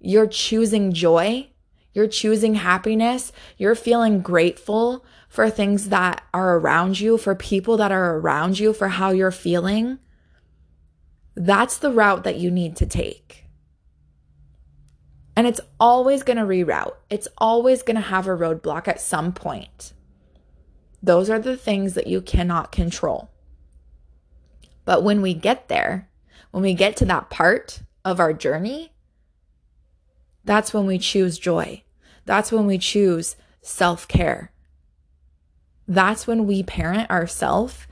[0.00, 1.48] you're choosing joy,
[1.92, 7.92] you're choosing happiness, you're feeling grateful for things that are around you, for people that
[7.92, 9.98] are around you, for how you're feeling.
[11.34, 13.39] That's the route that you need to take.
[15.40, 16.96] And it's always going to reroute.
[17.08, 19.94] It's always going to have a roadblock at some point.
[21.02, 23.30] Those are the things that you cannot control.
[24.84, 26.10] But when we get there,
[26.50, 28.92] when we get to that part of our journey,
[30.44, 31.84] that's when we choose joy.
[32.26, 34.52] That's when we choose self care.
[35.88, 37.86] That's when we parent ourselves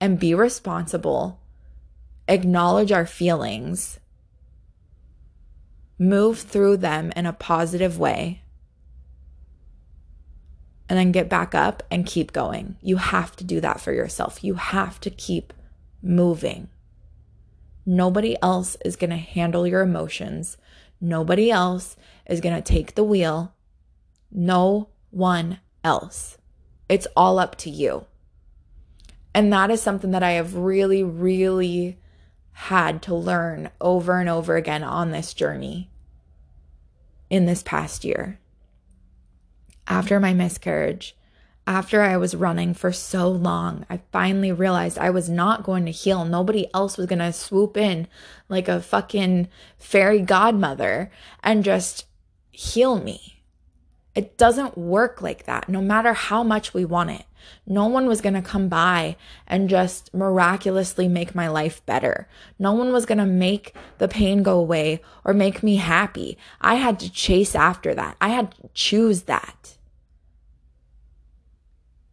[0.00, 1.38] and be responsible,
[2.28, 4.00] acknowledge our feelings,
[5.98, 8.42] move through them in a positive way,
[10.88, 12.76] and then get back up and keep going.
[12.82, 14.44] You have to do that for yourself.
[14.44, 15.52] You have to keep
[16.02, 16.68] moving.
[17.86, 20.56] Nobody else is going to handle your emotions.
[21.00, 23.54] Nobody else is going to take the wheel.
[24.30, 26.38] No one else.
[26.88, 28.06] It's all up to you.
[29.34, 31.98] And that is something that I have really, really
[32.54, 35.90] had to learn over and over again on this journey
[37.28, 38.38] in this past year
[39.86, 41.16] after my miscarriage,
[41.66, 45.92] after I was running for so long, I finally realized I was not going to
[45.92, 46.24] heal.
[46.24, 48.06] Nobody else was going to swoop in
[48.48, 49.48] like a fucking
[49.78, 51.10] fairy godmother
[51.42, 52.06] and just
[52.50, 53.33] heal me.
[54.14, 57.24] It doesn't work like that, no matter how much we want it.
[57.66, 62.28] No one was going to come by and just miraculously make my life better.
[62.58, 66.38] No one was going to make the pain go away or make me happy.
[66.60, 68.16] I had to chase after that.
[68.20, 69.73] I had to choose that.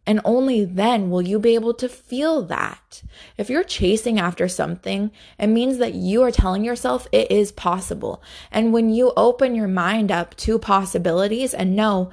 [0.04, 3.02] And only then will you be able to feel that.
[3.38, 8.20] If you're chasing after something, it means that you are telling yourself it is possible.
[8.50, 12.10] And when you open your mind up to possibilities and know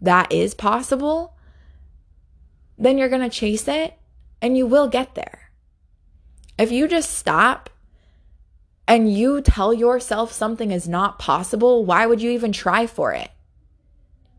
[0.00, 1.36] that is possible,
[2.76, 3.94] then you're going to chase it
[4.42, 5.50] and you will get there.
[6.58, 7.70] If you just stop
[8.88, 13.30] and you tell yourself something is not possible, why would you even try for it?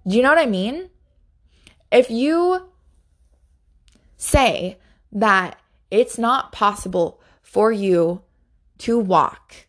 [0.06, 0.90] Do you know what I mean?
[1.96, 2.68] If you
[4.18, 4.78] say
[5.14, 5.58] that
[5.90, 8.22] it's not possible for you
[8.80, 9.68] to walk,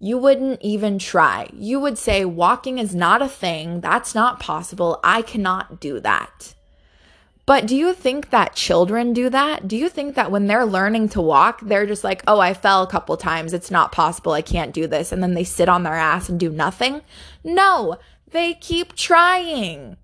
[0.00, 1.48] you wouldn't even try.
[1.52, 3.80] You would say, walking is not a thing.
[3.80, 4.98] That's not possible.
[5.04, 6.56] I cannot do that.
[7.46, 9.68] But do you think that children do that?
[9.68, 12.82] Do you think that when they're learning to walk, they're just like, oh, I fell
[12.82, 13.52] a couple times.
[13.52, 14.32] It's not possible.
[14.32, 15.12] I can't do this.
[15.12, 17.02] And then they sit on their ass and do nothing?
[17.44, 17.98] No,
[18.32, 19.96] they keep trying.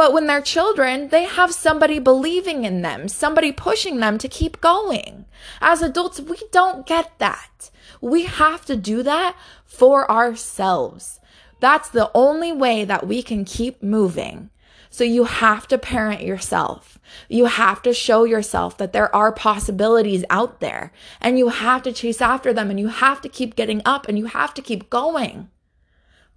[0.00, 4.58] But when they're children, they have somebody believing in them, somebody pushing them to keep
[4.62, 5.26] going.
[5.60, 7.70] As adults, we don't get that.
[8.00, 9.36] We have to do that
[9.66, 11.20] for ourselves.
[11.60, 14.48] That's the only way that we can keep moving.
[14.88, 16.98] So you have to parent yourself.
[17.28, 21.92] You have to show yourself that there are possibilities out there and you have to
[21.92, 24.88] chase after them and you have to keep getting up and you have to keep
[24.88, 25.50] going.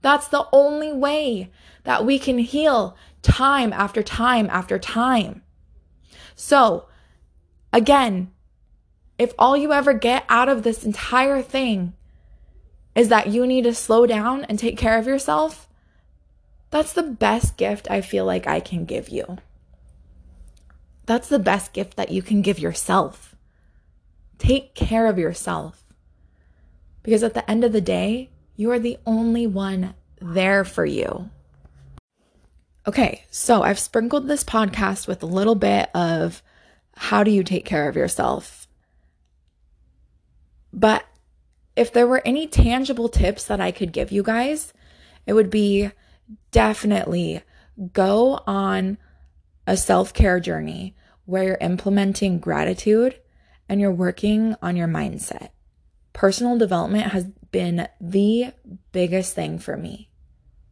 [0.01, 1.49] That's the only way
[1.85, 5.41] that we can heal time after time after time.
[6.35, 6.87] So,
[7.71, 8.31] again,
[9.17, 11.93] if all you ever get out of this entire thing
[12.95, 15.67] is that you need to slow down and take care of yourself,
[16.69, 19.37] that's the best gift I feel like I can give you.
[21.05, 23.35] That's the best gift that you can give yourself.
[24.37, 25.83] Take care of yourself.
[27.03, 31.29] Because at the end of the day, you are the only one there for you.
[32.85, 36.43] Okay, so I've sprinkled this podcast with a little bit of
[36.95, 38.67] how do you take care of yourself.
[40.73, 41.05] But
[41.75, 44.73] if there were any tangible tips that I could give you guys,
[45.25, 45.91] it would be
[46.51, 47.41] definitely
[47.93, 48.97] go on
[49.65, 53.17] a self care journey where you're implementing gratitude
[53.69, 55.49] and you're working on your mindset.
[56.11, 58.51] Personal development has been the
[58.91, 60.09] biggest thing for me.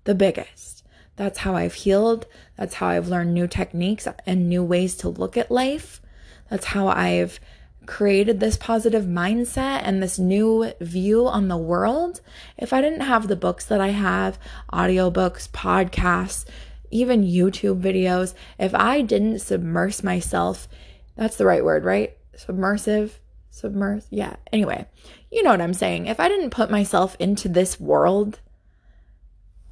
[0.04, 0.81] The biggest.
[1.16, 2.26] That's how I've healed.
[2.58, 6.02] That's how I've learned new techniques and new ways to look at life.
[6.50, 7.40] That's how I've
[7.86, 12.22] created this positive mindset and this new view on the world,
[12.58, 14.40] if I didn't have the books that I have,
[14.72, 16.46] audiobooks, podcasts,
[16.90, 20.68] even YouTube videos, if I didn't submerge myself,
[21.16, 22.16] that's the right word, right?
[22.36, 24.06] Submersive, submerse.
[24.10, 24.36] Yeah.
[24.52, 24.86] Anyway,
[25.32, 26.08] you know what I'm saying.
[26.08, 28.40] If I didn't put myself into this world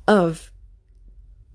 [0.08, 0.52] of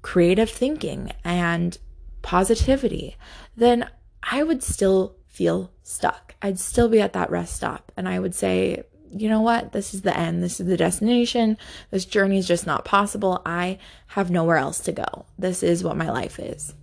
[0.04, 1.78] creative thinking and
[2.20, 3.16] positivity,
[3.56, 3.88] then
[4.22, 6.34] I would still feel stuck.
[6.42, 9.72] I'd still be at that rest stop and I would say, you know what?
[9.72, 10.42] This is the end.
[10.42, 11.56] This is the destination.
[11.90, 13.40] This journey is just not possible.
[13.46, 13.78] I
[14.08, 15.24] have nowhere else to go.
[15.38, 16.74] This is what my life is.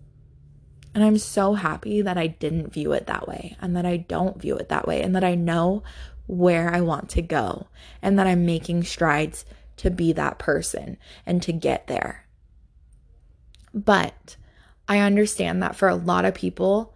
[0.95, 4.41] And I'm so happy that I didn't view it that way and that I don't
[4.41, 5.84] view it that way and that I know
[6.26, 7.67] where I want to go
[8.01, 9.45] and that I'm making strides
[9.78, 12.20] to be that person and to get there.
[13.74, 14.36] But
[14.88, 16.93] I understand that for a lot of people,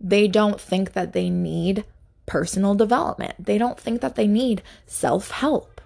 [0.00, 1.84] they don't think that they need
[2.26, 3.34] personal development.
[3.38, 5.80] They don't think that they need self help.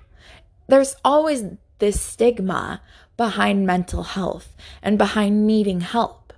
[0.67, 1.45] There's always
[1.79, 2.83] this stigma
[3.17, 6.33] behind mental health and behind needing help.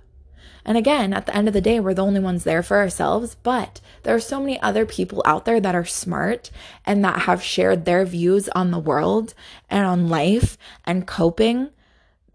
[0.63, 3.35] And again, at the end of the day, we're the only ones there for ourselves,
[3.41, 6.51] but there are so many other people out there that are smart
[6.85, 9.33] and that have shared their views on the world
[9.69, 11.71] and on life and coping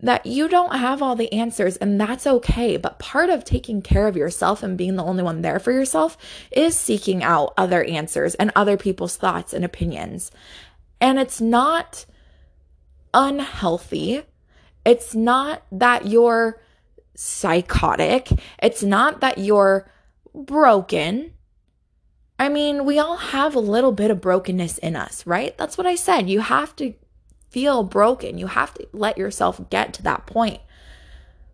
[0.01, 2.77] that you don't have all the answers and that's okay.
[2.77, 6.19] But part of taking care of yourself and being the only one there for yourself
[6.51, 10.31] is seeking out other answers and other people's thoughts and opinions.
[11.01, 12.05] And it's not
[13.15, 14.23] unhealthy.
[14.85, 16.61] It's not that you're
[17.15, 18.29] psychotic.
[18.63, 19.91] It's not that you're
[20.35, 21.33] broken.
[22.39, 25.57] I mean, we all have a little bit of brokenness in us, right?
[25.57, 26.29] That's what I said.
[26.29, 26.93] You have to
[27.51, 28.39] feel broken.
[28.39, 30.61] You have to let yourself get to that point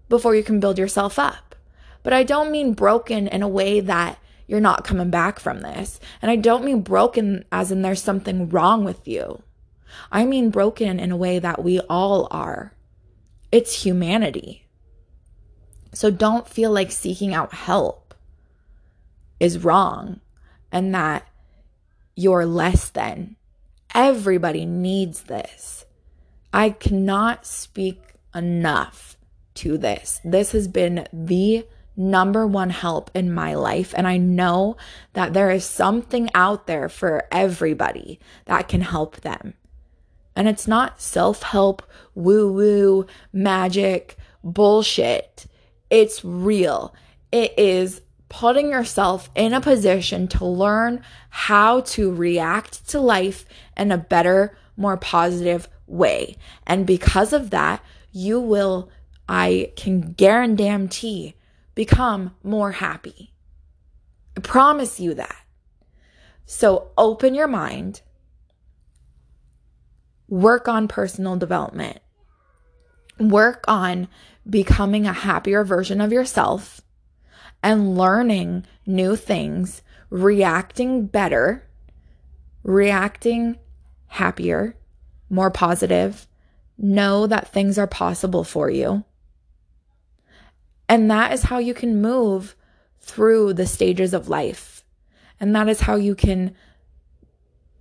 [0.09, 1.55] before you can build yourself up.
[2.03, 6.01] But I don't mean broken in a way that you're not coming back from this.
[6.21, 9.43] And I don't mean broken as in there's something wrong with you.
[10.11, 12.75] I mean broken in a way that we all are.
[13.51, 14.67] It's humanity.
[15.95, 18.15] So don't feel like seeking out help
[19.39, 20.21] is wrong
[20.71, 21.27] and that
[22.17, 23.37] you're less than.
[23.95, 25.85] Everybody needs this.
[26.53, 29.17] I cannot speak enough
[29.55, 30.21] to this.
[30.25, 31.67] This has been the
[31.97, 33.93] number one help in my life.
[33.97, 34.77] And I know
[35.13, 39.55] that there is something out there for everybody that can help them.
[40.35, 41.83] And it's not self help,
[42.15, 45.47] woo woo, magic, bullshit.
[45.91, 46.95] It's real.
[47.31, 48.01] It is
[48.33, 53.45] putting yourself in a position to learn how to react to life
[53.77, 56.35] in a better, more positive way.
[56.67, 58.91] And because of that, you will,
[59.29, 61.35] I can guarantee,
[61.75, 63.35] become more happy.
[64.35, 65.37] I promise you that.
[66.47, 68.01] So open your mind,
[70.27, 71.99] work on personal development,
[73.21, 74.09] work on
[74.49, 76.81] becoming a happier version of yourself
[77.63, 81.69] and learning new things, reacting better,
[82.63, 83.59] reacting
[84.07, 84.77] happier,
[85.31, 86.27] more positive.
[86.77, 89.05] Know that things are possible for you.
[90.89, 92.57] And that is how you can move
[93.01, 94.85] through the stages of life.
[95.41, 96.55] And that is how you can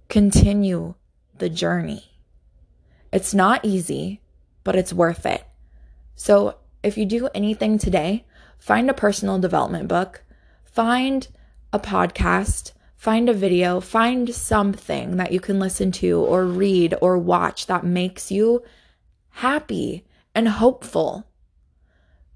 [0.07, 0.95] continue
[1.37, 2.11] the journey.
[3.11, 4.21] It's not easy,
[4.63, 5.43] but it's worth it.
[6.15, 8.25] So if you do anything today,
[8.61, 10.23] find a personal development book,
[10.63, 11.27] find
[11.73, 17.17] a podcast, find a video, find something that you can listen to or read or
[17.17, 18.61] watch that makes you
[19.29, 20.05] happy
[20.35, 21.27] and hopeful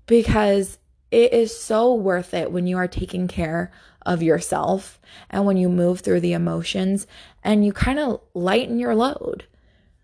[0.07, 0.79] because
[1.11, 3.71] it is so worth it when you are taking care
[4.03, 4.99] of yourself
[5.29, 7.05] and when you move through the emotions
[7.43, 9.45] and you kind of lighten your load.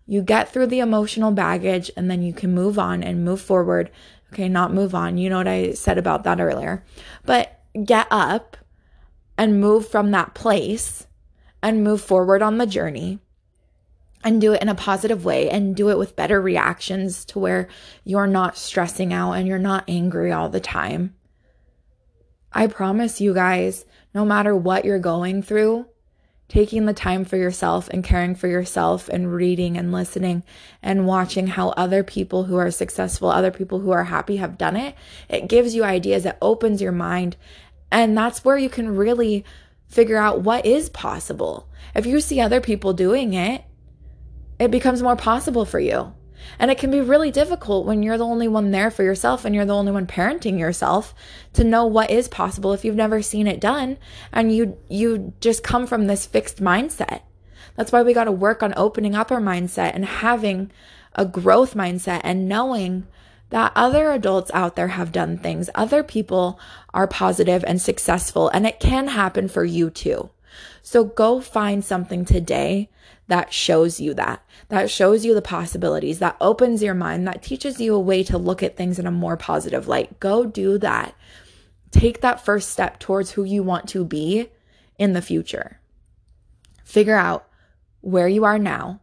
[0.06, 3.90] You get through the emotional baggage and then you can move on and move forward.
[4.34, 5.18] Okay, not move on.
[5.18, 6.84] You know what I said about that earlier.
[7.26, 8.58] But get up
[9.38, 11.08] and move from that place
[11.62, 13.20] and move forward on the journey
[14.24, 17.68] and do it in a positive way and do it with better reactions to where
[18.04, 21.16] you're not stressing out and you're not angry all the time.
[22.54, 25.88] I promise you guys, no matter what you're going through,
[26.52, 30.44] taking the time for yourself and caring for yourself and reading and listening
[30.84, 34.76] and watching how other people who are successful, other people who are happy have done
[34.76, 34.94] it,
[35.30, 37.38] it gives you ideas, it opens your mind,
[37.90, 39.46] and that's where you can really
[39.88, 41.70] figure out what is possible.
[41.96, 43.64] If you see other people doing it,
[44.60, 46.14] it becomes more possible for you.
[46.60, 49.56] And it can be really difficult when you're the only one there for yourself and
[49.56, 51.14] you're the only one parenting yourself
[51.54, 53.98] to know what is possible if you've never seen it done
[54.32, 57.22] and you you just come from this fixed mindset.
[57.76, 60.72] That's why we got to work on opening up our mindset and having
[61.16, 63.08] a growth mindset and knowing
[63.50, 65.70] that other adults out there have done things.
[65.76, 66.60] Other people
[66.94, 70.30] are positive and successful, and it can happen for you too.
[70.82, 72.90] So go find something today
[73.32, 77.80] that shows you that, that shows you the possibilities, that opens your mind, that teaches
[77.80, 80.20] you a way to look at things in a more positive light.
[80.20, 81.16] Go do that.
[81.92, 84.50] Take that first step towards who you want to be
[85.00, 85.80] in the future.
[86.84, 87.48] Figure out
[88.02, 89.00] where you are now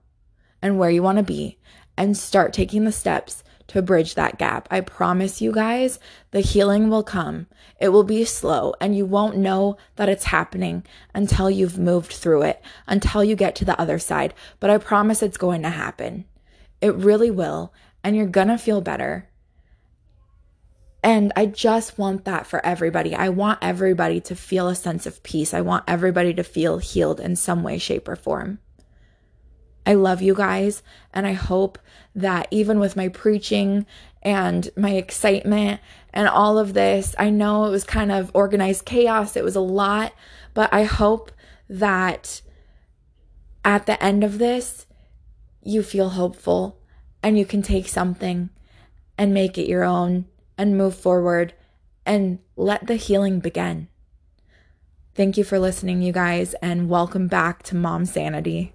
[0.61, 1.57] and where you want to be
[1.97, 4.69] and start taking the steps to bridge that gap.
[4.71, 5.99] I promise you guys,
[6.31, 7.47] the healing will come.
[7.81, 12.43] It will be slow and you won't know that it's happening until you've moved through
[12.43, 14.35] it, until you get to the other side.
[14.59, 16.25] But I promise it's going to happen.
[16.81, 17.73] It really will.
[18.03, 19.29] And you're to feel better.
[21.03, 23.15] And I just want that for everybody.
[23.15, 25.55] I want everybody to feel a sense of peace.
[25.55, 28.59] I want everybody to feel healed in some way, shape, or form.
[29.89, 30.83] I love you guys.
[31.15, 31.79] And I hope
[32.15, 33.87] that even with my preaching
[34.23, 35.81] and my excitement
[36.13, 39.35] and all of this, I know it was kind of organized chaos.
[39.35, 40.13] It was a lot,
[40.53, 41.33] but I hope
[41.71, 42.43] that
[43.65, 44.87] at the end of this,
[45.63, 46.79] you feel hopeful
[47.23, 48.51] and you can take something
[49.17, 50.27] and make it your own
[50.59, 51.55] and move forward
[52.05, 53.89] and let the healing begin.
[55.15, 58.73] Thank you for listening, you guys, and welcome back to Momsanity.